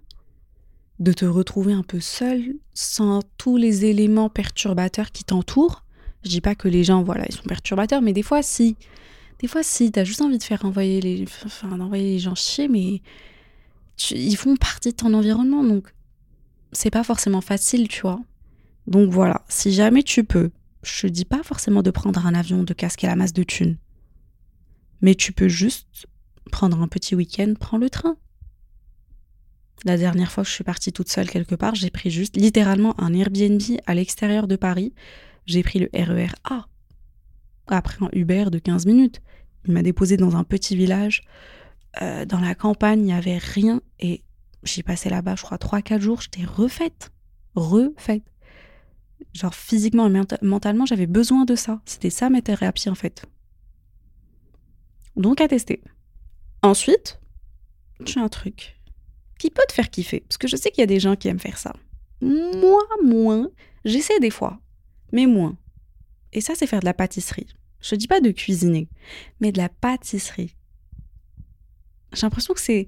de 0.99 1.11
te 1.11 1.25
retrouver 1.25 1.73
un 1.73 1.83
peu 1.83 1.99
seule, 1.99 2.55
sans 2.73 3.21
tous 3.37 3.57
les 3.57 3.85
éléments 3.85 4.29
perturbateurs 4.29 5.11
qui 5.11 5.23
t'entourent. 5.23 5.83
Je 6.23 6.29
dis 6.29 6.41
pas 6.41 6.55
que 6.55 6.67
les 6.67 6.83
gens, 6.83 7.03
voilà, 7.03 7.25
ils 7.27 7.35
sont 7.35 7.43
perturbateurs, 7.43 8.01
mais 8.01 8.13
des 8.13 8.23
fois, 8.23 8.41
si. 8.41 8.77
Des 9.39 9.47
fois, 9.47 9.63
si, 9.63 9.91
t'as 9.91 10.05
juste 10.05 10.21
envie 10.21 10.37
de 10.37 10.43
faire 10.43 10.63
envoyer 10.63 11.01
les, 11.01 11.25
enfin, 11.45 11.77
d'envoyer 11.77 12.11
les 12.11 12.19
gens 12.19 12.35
chier, 12.35 12.69
mais 12.69 13.01
ils 14.11 14.35
font 14.37 14.55
partie 14.55 14.91
de 14.91 14.95
ton 14.95 15.13
environnement, 15.13 15.63
donc 15.63 15.93
c'est 16.71 16.89
pas 16.89 17.03
forcément 17.03 17.41
facile, 17.41 17.87
tu 17.87 18.01
vois. 18.01 18.21
Donc 18.87 19.09
voilà, 19.09 19.43
si 19.49 19.73
jamais 19.73 20.03
tu 20.03 20.23
peux, 20.23 20.51
je 20.83 21.07
dis 21.07 21.25
pas 21.25 21.43
forcément 21.43 21.81
de 21.83 21.91
prendre 21.91 22.25
un 22.25 22.33
avion, 22.33 22.63
de 22.63 22.73
casquer 22.73 23.07
la 23.07 23.15
masse 23.15 23.33
de 23.33 23.43
thunes, 23.43 23.77
mais 25.01 25.15
tu 25.15 25.33
peux 25.33 25.49
juste 25.49 26.07
prendre 26.51 26.81
un 26.81 26.87
petit 26.87 27.15
week-end, 27.15 27.53
prends 27.59 27.77
le 27.77 27.89
train. 27.89 28.17
La 29.83 29.97
dernière 29.97 30.31
fois 30.31 30.43
que 30.43 30.49
je 30.49 30.53
suis 30.53 30.63
partie 30.63 30.91
toute 30.91 31.09
seule 31.09 31.29
quelque 31.29 31.55
part, 31.55 31.75
j'ai 31.75 31.89
pris 31.89 32.09
juste 32.09 32.37
littéralement 32.37 32.99
un 32.99 33.13
Airbnb 33.13 33.61
à 33.85 33.93
l'extérieur 33.93 34.47
de 34.47 34.55
Paris. 34.55 34.93
J'ai 35.45 35.61
pris 35.63 35.79
le 35.79 35.89
RER 35.93 36.27
e 36.27 36.29
A. 36.45 36.67
Après 37.67 38.03
un 38.03 38.09
Uber 38.13 38.45
de 38.51 38.59
15 38.59 38.85
minutes. 38.85 39.21
Il 39.65 39.73
m'a 39.73 39.83
déposé 39.83 40.17
dans 40.17 40.35
un 40.35 40.43
petit 40.43 40.75
village. 40.75 41.23
Euh, 42.01 42.25
dans 42.25 42.39
la 42.39 42.55
campagne, 42.55 43.01
il 43.01 43.05
n'y 43.05 43.13
avait 43.13 43.37
rien. 43.37 43.81
Et 43.99 44.23
j'ai 44.63 44.83
passé 44.83 45.09
là-bas, 45.09 45.35
je 45.35 45.43
crois, 45.43 45.57
3-4 45.57 45.99
jours. 45.99 46.21
J'étais 46.21 46.45
refaite. 46.45 47.11
Refaite. 47.55 48.23
Genre 49.33 49.53
physiquement 49.53 50.07
et 50.07 50.21
mentalement, 50.41 50.85
j'avais 50.85 51.07
besoin 51.07 51.45
de 51.45 51.55
ça. 51.55 51.81
C'était 51.85 52.09
ça 52.09 52.29
ma 52.29 52.41
thérapie 52.41 52.89
en 52.89 52.95
fait. 52.95 53.25
Donc 55.15 55.41
à 55.41 55.47
tester. 55.47 55.81
Ensuite, 56.61 57.19
j'ai 58.05 58.19
un 58.19 58.29
truc 58.29 58.75
qui 59.39 59.49
peut 59.49 59.63
te 59.67 59.73
faire 59.73 59.89
kiffer. 59.89 60.21
Parce 60.21 60.37
que 60.37 60.47
je 60.47 60.55
sais 60.55 60.71
qu'il 60.71 60.81
y 60.81 60.83
a 60.83 60.87
des 60.87 60.99
gens 60.99 61.15
qui 61.15 61.27
aiment 61.27 61.39
faire 61.39 61.57
ça. 61.57 61.73
Moi, 62.21 62.81
moins. 63.03 63.49
J'essaie 63.83 64.19
des 64.19 64.31
fois, 64.31 64.59
mais 65.11 65.25
moins. 65.27 65.57
Et 66.33 66.41
ça, 66.41 66.53
c'est 66.55 66.67
faire 66.67 66.79
de 66.79 66.85
la 66.85 66.93
pâtisserie. 66.93 67.47
Je 67.81 67.95
dis 67.95 68.07
pas 68.07 68.19
de 68.19 68.31
cuisiner, 68.31 68.89
mais 69.39 69.51
de 69.51 69.57
la 69.57 69.69
pâtisserie. 69.69 70.55
J'ai 72.13 72.21
l'impression 72.21 72.53
que 72.53 72.61
c'est. 72.61 72.87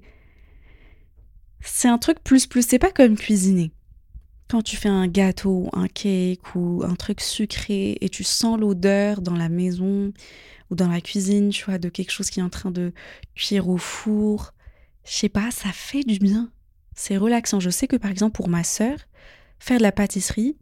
C'est 1.60 1.88
un 1.88 1.98
truc 1.98 2.18
plus 2.24 2.46
plus. 2.46 2.66
C'est 2.66 2.78
pas 2.78 2.90
comme 2.90 3.16
cuisiner. 3.16 3.72
Quand 4.48 4.62
tu 4.62 4.76
fais 4.76 4.88
un 4.88 5.06
gâteau, 5.06 5.68
un 5.72 5.88
cake 5.88 6.54
ou 6.54 6.82
un 6.82 6.94
truc 6.94 7.20
sucré 7.20 7.98
et 8.00 8.08
tu 8.08 8.24
sens 8.24 8.58
l'odeur 8.58 9.20
dans 9.20 9.36
la 9.36 9.50
maison 9.50 10.12
ou 10.70 10.74
dans 10.74 10.88
la 10.88 11.00
cuisine, 11.00 11.50
tu 11.50 11.64
vois, 11.64 11.78
de 11.78 11.90
quelque 11.90 12.10
chose 12.10 12.30
qui 12.30 12.40
est 12.40 12.42
en 12.42 12.48
train 12.48 12.70
de 12.70 12.92
cuire 13.34 13.68
au 13.68 13.76
four, 13.76 14.52
je 15.08 15.14
sais 15.14 15.28
pas, 15.28 15.50
ça 15.50 15.72
fait 15.72 16.04
du 16.04 16.18
bien. 16.18 16.50
C'est 16.94 17.16
relaxant. 17.16 17.60
Je 17.60 17.70
sais 17.70 17.86
que 17.86 17.96
par 17.96 18.10
exemple 18.10 18.36
pour 18.36 18.48
ma 18.48 18.62
sœur, 18.62 18.98
faire 19.58 19.78
de 19.78 19.82
la 19.82 19.92
pâtisserie, 19.92 20.56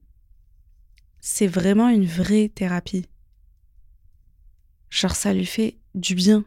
c'est 1.20 1.48
vraiment 1.48 1.88
une 1.88 2.06
vraie 2.06 2.48
thérapie. 2.48 3.06
Genre 4.88 5.16
ça 5.16 5.34
lui 5.34 5.46
fait 5.46 5.78
du 5.94 6.14
bien. 6.14 6.44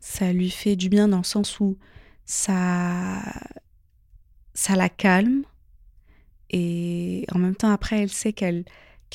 Ça 0.00 0.32
lui 0.32 0.50
fait 0.50 0.76
du 0.76 0.88
bien 0.88 1.08
dans 1.08 1.18
le 1.18 1.24
sens 1.24 1.60
où 1.60 1.78
ça 2.26 3.22
ça 4.52 4.76
la 4.76 4.88
calme 4.88 5.44
et 6.50 7.26
en 7.32 7.38
même 7.38 7.56
temps 7.56 7.70
après 7.70 8.02
elle 8.02 8.10
sait 8.10 8.32
qu'elle 8.32 8.64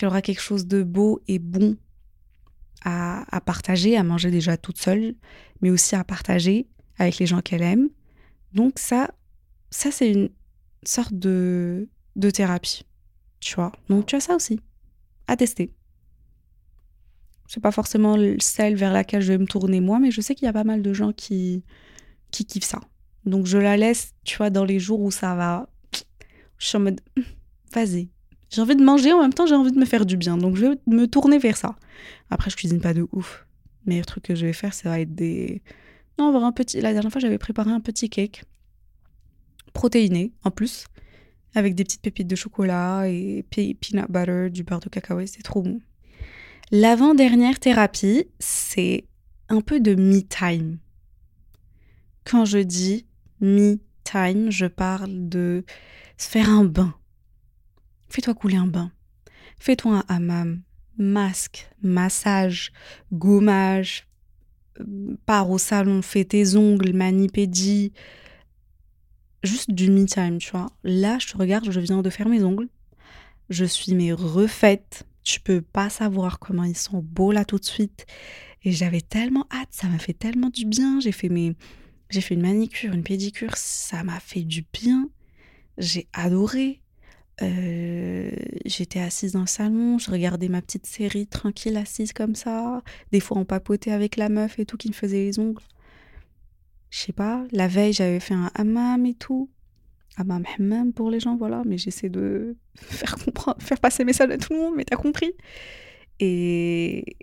aura 0.03 0.21
quelque 0.21 0.41
chose 0.41 0.65
de 0.67 0.83
beau 0.83 1.21
et 1.27 1.39
bon 1.39 1.77
à, 2.83 3.35
à, 3.35 3.41
partager, 3.41 3.97
à 3.97 4.03
manger 4.03 4.31
déjà 4.31 4.57
toute 4.57 4.77
seule, 4.77 5.15
mais 5.61 5.69
aussi 5.69 5.95
à 5.95 6.03
partager 6.03 6.67
avec 6.97 7.17
les 7.17 7.25
gens 7.25 7.41
qu'elle 7.41 7.61
aime. 7.61 7.89
Donc 8.53 8.79
ça, 8.79 9.11
ça 9.69 9.91
c'est 9.91 10.11
une 10.11 10.29
sorte 10.83 11.13
de, 11.13 11.87
de 12.15 12.29
thérapie, 12.29 12.85
tu 13.39 13.55
vois. 13.55 13.71
Donc 13.89 14.05
tu 14.07 14.15
as 14.15 14.19
ça 14.19 14.35
aussi 14.35 14.59
à 15.27 15.35
tester. 15.37 15.73
C'est 17.47 17.61
pas 17.61 17.71
forcément 17.71 18.17
celle 18.39 18.75
vers 18.75 18.93
laquelle 18.93 19.21
je 19.21 19.33
vais 19.33 19.37
me 19.37 19.45
tourner 19.45 19.81
moi, 19.81 19.99
mais 19.99 20.11
je 20.11 20.21
sais 20.21 20.35
qu'il 20.35 20.45
y 20.45 20.49
a 20.49 20.53
pas 20.53 20.63
mal 20.63 20.81
de 20.81 20.93
gens 20.93 21.11
qui, 21.11 21.63
qui 22.31 22.45
kiffent 22.45 22.63
ça. 22.63 22.79
Donc 23.25 23.45
je 23.45 23.57
la 23.57 23.77
laisse, 23.77 24.13
tu 24.23 24.37
vois, 24.37 24.49
dans 24.49 24.63
les 24.63 24.79
jours 24.79 25.01
où 25.01 25.11
ça 25.11 25.35
va. 25.35 25.67
Je 26.57 26.67
suis 26.67 26.77
en 26.77 26.81
mode, 26.81 27.01
vas-y. 27.73 28.09
J'ai 28.49 28.61
envie 28.61 28.75
de 28.75 28.83
manger, 28.83 29.13
en 29.13 29.21
même 29.21 29.33
temps 29.33 29.45
j'ai 29.45 29.55
envie 29.55 29.71
de 29.71 29.79
me 29.79 29.85
faire 29.85 30.05
du 30.05 30.17
bien. 30.17 30.37
Donc 30.37 30.55
je 30.55 30.65
vais 30.65 30.75
me 30.87 31.07
tourner 31.07 31.39
vers 31.39 31.57
ça. 31.57 31.75
Après, 32.29 32.49
je 32.49 32.55
cuisine 32.55 32.79
pas 32.81 32.93
de 32.93 33.07
ouf. 33.11 33.45
Mais 33.85 33.97
le 33.97 34.05
truc 34.05 34.25
que 34.25 34.35
je 34.35 34.45
vais 34.45 34.53
faire, 34.53 34.73
ça 34.73 34.89
va 34.89 34.99
être 34.99 35.13
des, 35.13 35.61
non, 36.17 36.27
avoir 36.27 36.43
un 36.43 36.51
petit. 36.51 36.81
La 36.81 36.93
dernière 36.93 37.11
fois, 37.11 37.21
j'avais 37.21 37.37
préparé 37.37 37.71
un 37.71 37.79
petit 37.79 38.09
cake 38.09 38.43
protéiné 39.73 40.33
en 40.43 40.51
plus, 40.51 40.85
avec 41.55 41.75
des 41.75 41.83
petites 41.83 42.01
pépites 42.01 42.27
de 42.27 42.35
chocolat 42.35 43.07
et 43.07 43.43
peanut 43.49 44.05
butter, 44.09 44.49
du 44.49 44.63
beurre 44.63 44.79
de 44.79 44.89
cacao. 44.89 45.25
C'est 45.25 45.43
trop 45.43 45.61
bon. 45.61 45.81
L'avant-dernière 46.71 47.59
thérapie, 47.59 48.25
c'est 48.39 49.05
un 49.49 49.61
peu 49.61 49.79
de 49.79 49.95
me 49.95 50.21
time. 50.21 50.77
Quand 52.23 52.45
je 52.45 52.59
dis 52.59 53.05
me 53.39 53.79
time, 54.03 54.51
je 54.51 54.67
parle 54.67 55.27
de 55.27 55.65
se 56.17 56.29
faire 56.29 56.49
un 56.49 56.65
bain. 56.65 56.93
Fais-toi 58.09 58.33
couler 58.33 58.57
un 58.57 58.67
bain. 58.67 58.91
Fais-toi 59.59 59.97
un 59.97 60.05
hammam, 60.07 60.61
masque, 60.97 61.69
massage, 61.81 62.71
gommage, 63.11 64.07
pars 65.25 65.49
au 65.49 65.57
salon, 65.57 66.01
fais 66.01 66.25
tes 66.25 66.55
ongles, 66.55 66.93
manipédie, 66.93 67.93
juste 69.43 69.71
du 69.71 69.89
me 69.89 70.05
time, 70.05 70.37
tu 70.37 70.51
vois. 70.51 70.71
Là, 70.83 71.17
je 71.19 71.27
te 71.27 71.37
regarde, 71.37 71.69
je 71.69 71.79
viens 71.79 72.01
de 72.01 72.09
faire 72.09 72.27
mes 72.27 72.43
ongles. 72.43 72.69
Je 73.49 73.65
suis 73.65 73.93
mes 73.93 74.13
refaite. 74.13 75.05
Tu 75.23 75.39
peux 75.39 75.61
pas 75.61 75.89
savoir 75.89 76.39
comment 76.39 76.63
ils 76.63 76.77
sont 76.77 76.99
beaux 76.99 77.31
là 77.31 77.45
tout 77.45 77.57
de 77.57 77.65
suite. 77.65 78.05
Et 78.63 78.71
j'avais 78.71 79.01
tellement 79.01 79.47
hâte, 79.51 79.69
ça 79.71 79.87
m'a 79.87 79.99
fait 79.99 80.13
tellement 80.13 80.49
du 80.49 80.65
bien. 80.65 80.99
J'ai 80.99 81.11
fait 81.11 81.29
mes, 81.29 81.55
j'ai 82.09 82.21
fait 82.21 82.35
une 82.35 82.41
manicure, 82.41 82.93
une 82.93 83.03
pédicure, 83.03 83.55
ça 83.55 84.03
m'a 84.03 84.19
fait 84.19 84.43
du 84.43 84.65
bien. 84.73 85.09
J'ai 85.77 86.07
adoré. 86.13 86.81
Euh, 87.41 88.31
j'étais 88.65 88.99
assise 88.99 89.31
dans 89.31 89.41
le 89.41 89.47
salon, 89.47 89.97
je 89.97 90.11
regardais 90.11 90.47
ma 90.47 90.61
petite 90.61 90.85
série 90.85 91.27
tranquille 91.27 91.77
assise 91.77 92.13
comme 92.13 92.35
ça. 92.35 92.81
Des 93.11 93.19
fois 93.19 93.37
on 93.37 93.45
papotait 93.45 93.91
avec 93.91 94.15
la 94.17 94.29
meuf 94.29 94.59
et 94.59 94.65
tout 94.65 94.77
qui 94.77 94.89
me 94.89 94.93
faisait 94.93 95.23
les 95.23 95.39
ongles. 95.39 95.63
Je 96.89 96.99
sais 96.99 97.13
pas, 97.13 97.43
la 97.51 97.67
veille 97.67 97.93
j'avais 97.93 98.19
fait 98.19 98.33
un 98.33 98.51
hammam 98.53 99.05
et 99.05 99.15
tout. 99.15 99.49
Hammam 100.17 100.43
hammam 100.57 100.93
pour 100.93 101.09
les 101.09 101.19
gens, 101.19 101.37
voilà, 101.37 101.63
mais 101.65 101.77
j'essaie 101.77 102.09
de 102.09 102.57
faire 102.75 103.15
comprendre, 103.15 103.61
faire 103.61 103.79
passer 103.79 104.03
mes 104.03 104.09
message 104.09 104.29
à 104.29 104.37
tout 104.37 104.53
le 104.53 104.59
monde, 104.59 104.75
mais 104.75 104.85
t'as 104.85 104.97
compris. 104.97 105.31
Et 106.19 107.17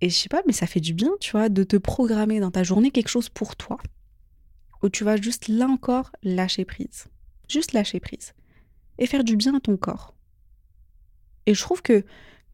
et 0.00 0.10
je 0.10 0.14
sais 0.14 0.28
pas, 0.28 0.42
mais 0.46 0.52
ça 0.52 0.66
fait 0.66 0.80
du 0.80 0.92
bien, 0.92 1.10
tu 1.20 1.32
vois, 1.32 1.48
de 1.48 1.64
te 1.64 1.76
programmer 1.76 2.38
dans 2.38 2.50
ta 2.50 2.62
journée 2.62 2.90
quelque 2.90 3.08
chose 3.08 3.28
pour 3.28 3.56
toi. 3.56 3.78
Où 4.82 4.90
tu 4.90 5.04
vas 5.04 5.16
juste 5.16 5.48
là 5.48 5.66
encore 5.66 6.12
lâcher 6.22 6.66
prise. 6.66 7.06
Juste 7.48 7.72
lâcher 7.72 7.98
prise 7.98 8.34
et 8.98 9.06
faire 9.06 9.24
du 9.24 9.36
bien 9.36 9.54
à 9.54 9.60
ton 9.60 9.76
corps. 9.76 10.14
Et 11.46 11.54
je 11.54 11.60
trouve 11.60 11.82
que 11.82 12.04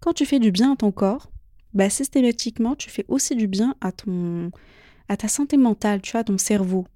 quand 0.00 0.12
tu 0.12 0.26
fais 0.26 0.38
du 0.38 0.50
bien 0.50 0.72
à 0.72 0.76
ton 0.76 0.92
corps, 0.92 1.30
bah 1.74 1.88
systématiquement, 1.88 2.76
tu 2.76 2.90
fais 2.90 3.04
aussi 3.08 3.34
du 3.34 3.46
bien 3.46 3.74
à 3.80 3.92
ton 3.92 4.50
à 5.08 5.16
ta 5.16 5.28
santé 5.28 5.56
mentale, 5.56 6.00
tu 6.00 6.12
vois, 6.12 6.20
à 6.20 6.24
ton 6.24 6.38
cerveau. 6.38 6.86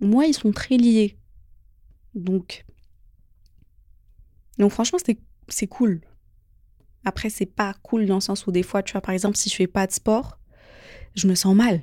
Moi, 0.00 0.26
ils 0.26 0.34
sont 0.34 0.52
très 0.52 0.76
liés. 0.76 1.18
Donc 2.14 2.64
donc 4.58 4.72
franchement, 4.72 4.98
c'est 5.48 5.66
cool. 5.66 6.00
Après, 7.04 7.30
c'est 7.30 7.46
pas 7.46 7.74
cool 7.82 8.06
dans 8.06 8.16
le 8.16 8.20
sens 8.20 8.46
où 8.46 8.52
des 8.52 8.64
fois, 8.64 8.82
tu 8.82 8.92
vois, 8.92 9.00
par 9.00 9.14
exemple, 9.14 9.36
si 9.36 9.48
je 9.48 9.54
fais 9.54 9.66
pas 9.66 9.86
de 9.86 9.92
sport, 9.92 10.38
je 11.14 11.28
me 11.28 11.34
sens 11.34 11.54
mal. 11.54 11.82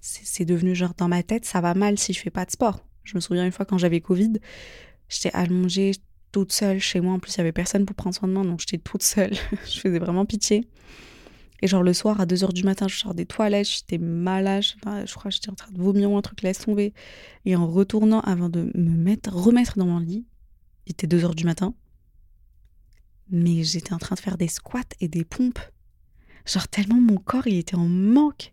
C'est 0.00 0.44
devenu 0.44 0.74
genre 0.74 0.94
dans 0.94 1.08
ma 1.08 1.22
tête, 1.22 1.46
ça 1.46 1.60
va 1.60 1.74
mal 1.74 1.98
si 1.98 2.12
je 2.12 2.20
fais 2.20 2.30
pas 2.30 2.44
de 2.44 2.50
sport. 2.50 2.84
Je 3.04 3.14
me 3.14 3.20
souviens 3.20 3.44
une 3.44 3.52
fois 3.52 3.64
quand 3.64 3.78
j'avais 3.78 4.00
Covid, 4.00 4.32
j'étais 5.08 5.30
allongée 5.32 5.92
toute 6.32 6.52
seule 6.52 6.80
chez 6.80 7.00
moi. 7.00 7.14
En 7.14 7.18
plus, 7.18 7.34
il 7.34 7.38
y 7.38 7.40
avait 7.40 7.52
personne 7.52 7.86
pour 7.86 7.94
prendre 7.94 8.14
soin 8.14 8.28
de 8.28 8.32
moi, 8.32 8.42
donc 8.44 8.60
j'étais 8.60 8.78
toute 8.78 9.02
seule. 9.02 9.34
je 9.66 9.80
faisais 9.80 9.98
vraiment 9.98 10.26
pitié. 10.26 10.66
Et 11.62 11.66
genre 11.66 11.82
le 11.82 11.92
soir 11.94 12.20
à 12.20 12.26
2h 12.26 12.52
du 12.52 12.64
matin, 12.64 12.88
je 12.88 12.96
sors 12.96 13.14
des 13.14 13.24
toilettes, 13.24 13.68
j'étais 13.68 13.98
malade, 13.98 14.62
je 14.62 15.14
crois 15.14 15.30
que 15.30 15.30
j'étais 15.30 15.50
en 15.50 15.54
train 15.54 15.70
de 15.72 15.80
vomir 15.80 16.10
ou 16.10 16.16
un 16.16 16.22
truc, 16.22 16.42
laisse 16.42 16.58
tomber. 16.58 16.92
Et 17.44 17.56
en 17.56 17.66
retournant 17.66 18.20
avant 18.20 18.48
de 18.48 18.70
me 18.74 18.96
mettre, 18.96 19.32
remettre 19.32 19.78
dans 19.78 19.86
mon 19.86 19.98
lit, 19.98 20.26
il 20.86 20.90
était 20.90 21.06
2h 21.06 21.34
du 21.34 21.44
matin, 21.44 21.74
mais 23.30 23.62
j'étais 23.62 23.94
en 23.94 23.98
train 23.98 24.14
de 24.14 24.20
faire 24.20 24.36
des 24.36 24.48
squats 24.48 24.82
et 25.00 25.08
des 25.08 25.24
pompes. 25.24 25.60
Genre 26.44 26.68
tellement 26.68 27.00
mon 27.00 27.16
corps, 27.16 27.46
il 27.46 27.56
était 27.56 27.76
en 27.76 27.88
manque. 27.88 28.52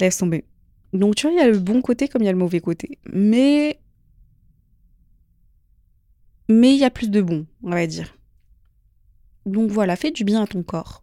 Laisse 0.00 0.16
tomber. 0.16 0.44
Donc 0.92 1.14
tu 1.14 1.26
vois, 1.26 1.32
il 1.32 1.38
y 1.38 1.42
a 1.42 1.48
le 1.48 1.58
bon 1.58 1.80
côté 1.82 2.08
comme 2.08 2.22
il 2.22 2.26
y 2.26 2.28
a 2.28 2.32
le 2.32 2.38
mauvais 2.38 2.60
côté. 2.60 2.98
Mais 3.12 3.78
mais 6.48 6.74
il 6.74 6.80
y 6.80 6.84
a 6.84 6.90
plus 6.90 7.10
de 7.10 7.22
bon, 7.22 7.46
on 7.62 7.70
va 7.70 7.86
dire. 7.86 8.14
Donc 9.46 9.70
voilà, 9.70 9.96
fais 9.96 10.10
du 10.10 10.24
bien 10.24 10.42
à 10.42 10.46
ton 10.46 10.62
corps. 10.62 11.02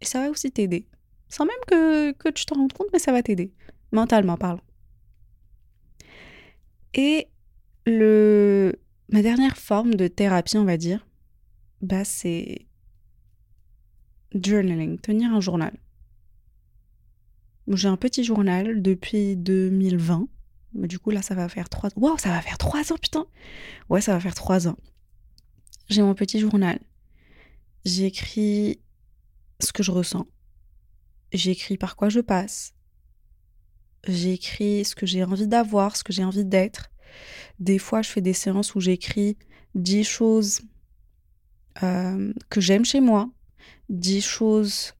Et 0.00 0.04
ça 0.04 0.20
va 0.20 0.30
aussi 0.30 0.50
t'aider. 0.50 0.86
Sans 1.28 1.44
même 1.44 1.56
que, 1.66 2.12
que 2.12 2.28
tu 2.30 2.46
t'en 2.46 2.56
rendes 2.56 2.72
compte, 2.72 2.88
mais 2.92 2.98
ça 2.98 3.12
va 3.12 3.22
t'aider. 3.22 3.52
Mentalement 3.92 4.36
parlant. 4.36 4.62
Et 6.94 7.28
le, 7.86 8.74
ma 9.10 9.22
dernière 9.22 9.56
forme 9.56 9.94
de 9.94 10.08
thérapie, 10.08 10.56
on 10.56 10.64
va 10.64 10.76
dire, 10.76 11.06
bah, 11.82 12.04
c'est 12.04 12.66
journaling, 14.34 14.98
tenir 14.98 15.32
un 15.32 15.40
journal. 15.40 15.72
J'ai 17.70 17.88
un 17.88 17.96
petit 17.96 18.24
journal 18.24 18.80
depuis 18.80 19.36
2020. 19.36 20.28
Mais 20.74 20.88
du 20.88 20.98
coup, 20.98 21.10
là, 21.10 21.22
ça 21.22 21.34
va 21.34 21.48
faire 21.48 21.68
trois... 21.68 21.90
Waouh, 21.96 22.18
ça 22.18 22.30
va 22.30 22.40
faire 22.40 22.58
trois 22.58 22.92
ans, 22.92 22.98
putain 23.00 23.26
Ouais, 23.88 24.00
ça 24.00 24.12
va 24.12 24.20
faire 24.20 24.34
trois 24.34 24.68
ans. 24.68 24.76
J'ai 25.88 26.02
mon 26.02 26.14
petit 26.14 26.38
journal. 26.38 26.78
J'écris 27.84 28.80
ce 29.60 29.72
que 29.72 29.82
je 29.82 29.90
ressens. 29.90 30.26
J'écris 31.32 31.76
par 31.76 31.96
quoi 31.96 32.08
je 32.08 32.20
passe. 32.20 32.74
J'écris 34.06 34.84
ce 34.84 34.94
que 34.94 35.06
j'ai 35.06 35.24
envie 35.24 35.48
d'avoir, 35.48 35.96
ce 35.96 36.04
que 36.04 36.12
j'ai 36.12 36.24
envie 36.24 36.44
d'être. 36.44 36.90
Des 37.58 37.78
fois, 37.78 38.02
je 38.02 38.10
fais 38.10 38.20
des 38.20 38.32
séances 38.32 38.74
où 38.74 38.80
j'écris 38.80 39.36
dix 39.74 40.04
choses 40.04 40.60
euh, 41.82 42.32
que 42.48 42.60
j'aime 42.60 42.84
chez 42.84 43.00
moi, 43.00 43.30
dix 43.88 44.24
choses 44.24 44.92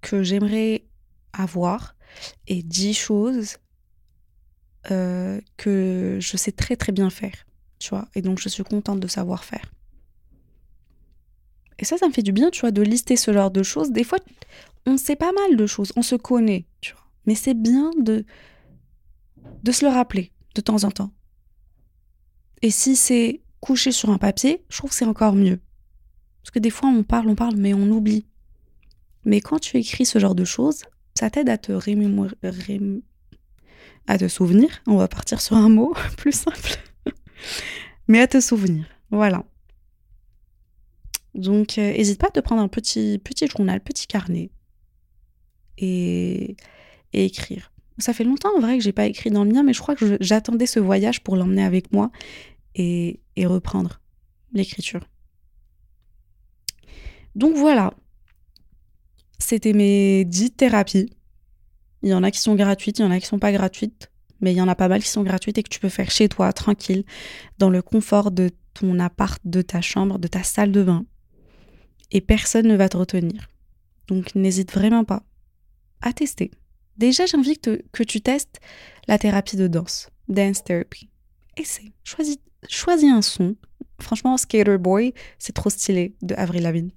que 0.00 0.22
j'aimerais 0.22 0.84
avoir 1.32 1.96
et 2.46 2.62
dix 2.62 2.94
choses 2.94 3.56
euh, 4.90 5.40
que 5.56 6.18
je 6.20 6.36
sais 6.36 6.52
très 6.52 6.76
très 6.76 6.92
bien 6.92 7.10
faire, 7.10 7.46
tu 7.78 7.90
vois. 7.90 8.08
Et 8.14 8.22
donc 8.22 8.40
je 8.40 8.48
suis 8.48 8.64
contente 8.64 9.00
de 9.00 9.08
savoir 9.08 9.44
faire. 9.44 9.72
Et 11.78 11.84
ça, 11.84 11.98
ça 11.98 12.06
me 12.06 12.12
fait 12.12 12.22
du 12.22 12.32
bien, 12.32 12.50
tu 12.50 12.60
vois, 12.60 12.70
de 12.70 12.82
lister 12.82 13.16
ce 13.16 13.32
genre 13.32 13.50
de 13.50 13.62
choses. 13.62 13.90
Des 13.90 14.04
fois, 14.04 14.18
on 14.86 14.96
sait 14.96 15.16
pas 15.16 15.32
mal 15.32 15.56
de 15.56 15.66
choses, 15.66 15.92
on 15.96 16.02
se 16.02 16.14
connaît, 16.14 16.66
tu 16.80 16.92
vois. 16.92 17.02
Mais 17.26 17.34
c'est 17.34 17.54
bien 17.54 17.90
de, 17.98 18.24
de 19.62 19.72
se 19.72 19.84
le 19.84 19.90
rappeler 19.90 20.32
de 20.54 20.60
temps 20.60 20.84
en 20.84 20.90
temps. 20.90 21.12
Et 22.62 22.70
si 22.70 22.94
c'est 22.94 23.40
couché 23.60 23.90
sur 23.90 24.10
un 24.10 24.18
papier, 24.18 24.64
je 24.68 24.78
trouve 24.78 24.90
que 24.90 24.96
c'est 24.96 25.04
encore 25.04 25.34
mieux. 25.34 25.60
Parce 26.42 26.50
que 26.50 26.58
des 26.58 26.70
fois, 26.70 26.88
on 26.88 27.02
parle, 27.02 27.28
on 27.28 27.34
parle, 27.34 27.56
mais 27.56 27.74
on 27.74 27.88
oublie. 27.90 28.26
Mais 29.24 29.40
quand 29.40 29.58
tu 29.58 29.76
écris 29.76 30.06
ce 30.06 30.18
genre 30.18 30.34
de 30.34 30.44
choses, 30.44 30.82
ça 31.14 31.30
t'aide 31.30 31.48
à 31.48 31.58
te 31.58 31.72
rémémorer, 31.72 32.34
à 34.06 34.18
te 34.18 34.28
souvenir? 34.28 34.82
On 34.86 34.96
va 34.96 35.08
partir 35.08 35.40
sur 35.40 35.56
un 35.56 35.68
mot 35.68 35.94
plus 36.16 36.32
simple. 36.32 36.76
mais 38.08 38.20
à 38.20 38.26
te 38.26 38.40
souvenir. 38.40 38.86
Voilà. 39.10 39.44
Donc, 41.34 41.76
n'hésite 41.76 42.18
euh, 42.18 42.20
pas 42.20 42.28
à 42.28 42.30
te 42.30 42.40
prendre 42.40 42.62
un 42.62 42.68
petit, 42.68 43.20
petit 43.22 43.46
journal, 43.46 43.80
petit 43.80 44.06
carnet 44.06 44.50
et, 45.78 46.56
écrire. 47.12 47.72
Ça 47.98 48.12
fait 48.12 48.24
longtemps 48.24 48.56
en 48.56 48.60
vrai 48.60 48.78
que 48.78 48.84
j'ai 48.84 48.92
pas 48.92 49.06
écrit 49.06 49.30
dans 49.30 49.44
le 49.44 49.52
mien, 49.52 49.62
mais 49.62 49.72
je 49.72 49.80
crois 49.80 49.94
que 49.94 50.16
j'attendais 50.20 50.66
ce 50.66 50.80
voyage 50.80 51.22
pour 51.22 51.36
l'emmener 51.36 51.62
avec 51.62 51.92
moi 51.92 52.10
et 52.74 53.20
reprendre 53.38 54.00
l'écriture. 54.52 55.02
Donc 57.34 57.56
voilà, 57.56 57.94
c'était 59.52 59.74
mes 59.74 60.24
10 60.24 60.52
thérapies. 60.52 61.10
Il 62.02 62.08
y 62.08 62.14
en 62.14 62.22
a 62.22 62.30
qui 62.30 62.40
sont 62.40 62.54
gratuites, 62.54 63.00
il 63.00 63.02
y 63.02 63.04
en 63.04 63.10
a 63.10 63.20
qui 63.20 63.26
sont 63.26 63.38
pas 63.38 63.52
gratuites, 63.52 64.10
mais 64.40 64.54
il 64.54 64.56
y 64.56 64.62
en 64.62 64.66
a 64.66 64.74
pas 64.74 64.88
mal 64.88 65.02
qui 65.02 65.10
sont 65.10 65.22
gratuites 65.22 65.58
et 65.58 65.62
que 65.62 65.68
tu 65.68 65.78
peux 65.78 65.90
faire 65.90 66.10
chez 66.10 66.30
toi, 66.30 66.54
tranquille, 66.54 67.04
dans 67.58 67.68
le 67.68 67.82
confort 67.82 68.30
de 68.30 68.48
ton 68.72 68.98
appart, 68.98 69.38
de 69.44 69.60
ta 69.60 69.82
chambre, 69.82 70.18
de 70.18 70.26
ta 70.26 70.42
salle 70.42 70.72
de 70.72 70.82
bain. 70.82 71.04
Et 72.12 72.22
personne 72.22 72.66
ne 72.66 72.74
va 72.76 72.88
te 72.88 72.96
retenir. 72.96 73.50
Donc 74.08 74.34
n'hésite 74.34 74.72
vraiment 74.72 75.04
pas 75.04 75.22
à 76.00 76.14
tester. 76.14 76.50
Déjà, 76.96 77.26
j'ai 77.26 77.36
envie 77.36 77.58
que, 77.58 77.82
que, 77.92 78.04
tu 78.04 78.22
testes 78.22 78.58
la 79.06 79.18
thérapie 79.18 79.56
de 79.58 79.66
danse, 79.66 80.08
dance 80.28 80.64
therapy. 80.64 81.10
Essaye, 81.58 81.92
choisis, 82.04 82.38
choisis 82.70 83.12
un 83.12 83.20
son. 83.20 83.56
Franchement, 84.00 84.38
Skater 84.38 84.78
Boy, 84.78 85.12
c'est 85.38 85.52
trop 85.52 85.68
stylé 85.68 86.14
de 86.22 86.34
Avril 86.36 86.62
Lavigne. 86.62 86.92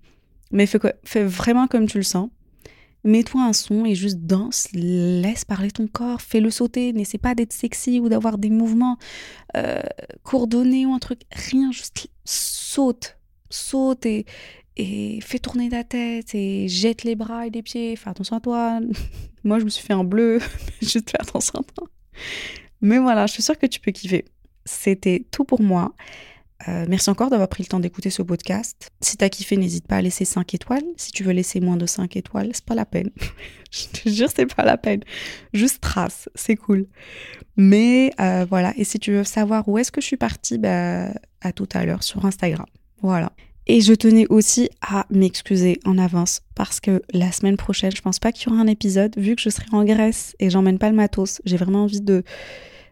Mais 0.51 0.67
fais, 0.67 0.79
fais 1.03 1.25
vraiment 1.25 1.67
comme 1.67 1.87
tu 1.87 1.97
le 1.97 2.03
sens. 2.05 2.29
Mets-toi 3.05 3.43
un 3.43 3.53
son 3.53 3.85
et 3.85 3.93
juste 3.93 4.17
danse, 4.17 4.67
laisse 4.73 5.45
parler 5.45 5.69
ton 5.69 5.85
corps, 5.85 6.21
fais-le 6.21 6.49
sauter, 6.49 6.91
n'essaie 6.91 7.19
pas 7.19 7.35
d'être 7.35 7.53
sexy 7.53 7.99
ou 7.99 8.09
d'avoir 8.09 8.39
des 8.39 8.49
mouvements 8.49 8.97
euh, 9.55 9.79
coordonnés 10.23 10.87
ou 10.87 10.93
un 10.93 10.97
truc, 10.97 11.21
rien, 11.31 11.71
juste 11.71 12.07
saute, 12.25 13.17
saute 13.51 14.07
et, 14.07 14.25
fais 15.21 15.37
tourner 15.37 15.69
ta 15.69 15.83
tête 15.83 16.33
et 16.33 16.67
jette 16.67 17.03
les 17.03 17.15
bras 17.15 17.45
et 17.45 17.51
les 17.51 17.61
pieds, 17.61 17.95
fais 17.95 18.09
attention 18.09 18.37
à 18.37 18.39
toi. 18.39 18.79
Moi, 19.43 19.59
je 19.59 19.65
me 19.65 19.69
suis 19.69 19.85
fait 19.85 19.93
un 19.93 20.03
bleu, 20.03 20.39
juste 20.81 21.11
fais 21.11 21.21
attention 21.21 21.59
à 21.59 21.63
toi. 21.63 21.87
Mais 22.81 22.97
voilà, 22.97 23.27
je 23.27 23.33
suis 23.33 23.43
sûre 23.43 23.59
que 23.59 23.67
tu 23.67 23.79
peux 23.79 23.91
kiffer. 23.91 24.25
C'était 24.65 25.27
tout 25.29 25.43
pour 25.45 25.61
moi. 25.61 25.93
Euh, 26.67 26.85
merci 26.87 27.09
encore 27.09 27.29
d'avoir 27.29 27.49
pris 27.49 27.63
le 27.63 27.67
temps 27.67 27.79
d'écouter 27.79 28.09
ce 28.09 28.21
podcast. 28.21 28.89
Si 29.01 29.17
t'as 29.17 29.29
kiffé, 29.29 29.57
n'hésite 29.57 29.87
pas 29.87 29.97
à 29.97 30.01
laisser 30.01 30.25
5 30.25 30.53
étoiles. 30.53 30.83
Si 30.97 31.11
tu 31.11 31.23
veux 31.23 31.33
laisser 31.33 31.59
moins 31.59 31.77
de 31.77 31.85
5 31.85 32.15
étoiles, 32.15 32.49
c'est 32.53 32.65
pas 32.65 32.75
la 32.75 32.85
peine. 32.85 33.09
Je 33.71 33.87
te 33.87 34.09
jure, 34.09 34.29
c'est 34.33 34.45
pas 34.45 34.63
la 34.63 34.77
peine. 34.77 35.01
Juste 35.53 35.81
trace, 35.81 36.29
c'est 36.33 36.55
cool. 36.55 36.87
Mais 37.57 38.11
euh, 38.19 38.45
voilà, 38.49 38.73
et 38.77 38.83
si 38.83 38.99
tu 38.99 39.11
veux 39.11 39.23
savoir 39.23 39.67
où 39.67 39.77
est-ce 39.77 39.91
que 39.91 40.01
je 40.01 40.07
suis 40.07 40.17
partie, 40.17 40.57
bah, 40.57 41.09
à 41.41 41.51
tout 41.53 41.69
à 41.73 41.85
l'heure 41.85 42.03
sur 42.03 42.25
Instagram. 42.25 42.65
Voilà. 43.01 43.31
Et 43.67 43.81
je 43.81 43.93
tenais 43.93 44.27
aussi 44.29 44.69
à 44.81 45.05
m'excuser 45.09 45.79
en 45.85 45.97
avance 45.97 46.41
parce 46.53 46.79
que 46.79 47.01
la 47.13 47.31
semaine 47.31 47.57
prochaine, 47.57 47.91
je 47.95 48.01
pense 48.01 48.19
pas 48.19 48.31
qu'il 48.31 48.49
y 48.49 48.53
aura 48.53 48.61
un 48.61 48.67
épisode 48.67 49.17
vu 49.17 49.35
que 49.35 49.41
je 49.41 49.49
serai 49.49 49.65
en 49.71 49.83
Grèce 49.83 50.35
et 50.39 50.49
j'emmène 50.49 50.77
pas 50.77 50.89
le 50.89 50.95
matos. 50.95 51.41
J'ai 51.45 51.57
vraiment 51.57 51.83
envie 51.83 52.01
de, 52.01 52.23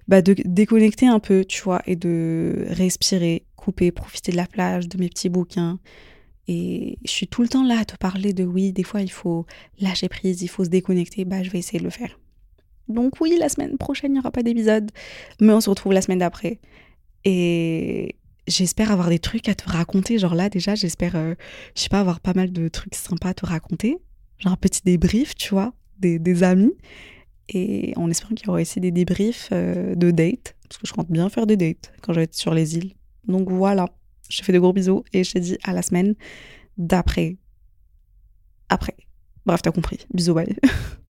bah, 0.08 0.22
de 0.22 0.36
déconnecter 0.46 1.08
un 1.08 1.20
peu, 1.20 1.46
tu 1.46 1.62
vois, 1.62 1.82
et 1.86 1.96
de 1.96 2.66
respirer, 2.70 3.44
couper, 3.64 3.92
profiter 3.92 4.32
de 4.32 4.38
la 4.38 4.48
plage, 4.48 4.88
de 4.90 4.98
mes 4.98 5.10
petits 5.10 5.30
bouquins. 5.30 5.80
Et 6.48 6.98
je 7.06 7.12
suis 7.12 7.28
tout 7.28 7.42
le 7.42 7.48
temps 7.48 7.64
là 7.64 7.80
à 7.80 7.86
te 7.86 7.96
parler 7.96 8.34
de 8.34 8.44
oui, 8.44 8.74
des 8.74 8.84
fois 8.84 9.02
il 9.02 9.12
faut 9.12 9.46
lâcher 9.80 10.10
prise, 10.10 10.42
il 10.42 10.50
faut 10.50 10.66
se 10.66 10.70
déconnecter. 10.70 11.24
Bah, 11.24 11.42
je 11.44 11.50
vais 11.50 11.60
essayer 11.60 11.80
de 11.80 11.86
le 11.86 11.90
faire. 11.90 12.20
Donc, 12.90 13.22
oui, 13.22 13.38
la 13.40 13.48
semaine 13.48 13.78
prochaine, 13.78 14.12
il 14.12 14.16
n'y 14.16 14.20
aura 14.20 14.32
pas 14.32 14.44
d'épisode, 14.44 14.92
mais 15.40 15.54
on 15.54 15.62
se 15.62 15.70
retrouve 15.70 15.94
la 15.94 16.02
semaine 16.02 16.20
d'après. 16.20 16.60
Et 17.24 18.16
j'espère 18.48 18.92
avoir 18.92 19.10
des 19.10 19.20
trucs 19.20 19.48
à 19.48 19.56
te 19.56 19.70
raconter. 19.70 20.20
Genre 20.20 20.36
là, 20.36 20.50
déjà, 20.50 20.76
j'espère, 20.76 21.16
euh, 21.16 21.36
je 21.76 21.84
sais 21.84 21.90
pas, 21.90 22.02
avoir 22.02 22.20
pas 22.20 22.34
mal 22.34 22.52
de 22.52 22.68
trucs 22.68 22.96
sympas 22.96 23.30
à 23.30 23.34
te 23.34 23.46
raconter. 23.46 23.98
Genre 24.40 24.52
un 24.52 24.58
petit 24.58 24.82
débrief, 24.84 25.34
tu 25.36 25.52
vois, 25.52 25.74
des, 26.00 26.20
des 26.20 26.44
amis. 26.44 26.74
Et 27.50 27.94
en 27.96 28.10
espérant 28.10 28.36
qu'il 28.36 28.48
y 28.48 28.50
aura 28.50 28.62
aussi 28.62 28.82
des 28.82 28.92
débriefs 28.92 29.50
euh, 29.54 29.96
de 29.96 30.12
dates, 30.12 30.56
parce 30.68 30.78
que 30.78 30.88
je 30.88 30.94
compte 30.94 31.10
bien 31.10 31.30
faire 31.30 31.48
des 31.48 31.58
dates 31.58 31.94
quand 32.02 32.14
je 32.14 32.20
vais 32.20 32.24
être 32.24 32.36
sur 32.36 32.54
les 32.54 32.78
îles. 32.78 32.94
Donc 33.28 33.50
voilà, 33.50 33.90
je 34.30 34.40
te 34.40 34.46
fais 34.46 34.54
de 34.54 34.60
gros 34.60 34.74
bisous 34.74 35.04
et 35.14 35.24
je 35.24 35.34
te 35.34 35.40
dis 35.40 35.58
à 35.64 35.74
la 35.74 35.82
semaine 35.82 36.16
d'après. 36.78 37.38
Après. 38.70 38.96
Bref, 39.46 39.62
t'as 39.62 39.72
compris. 39.72 40.00
Bisous, 40.14 40.34
bye. 40.34 40.56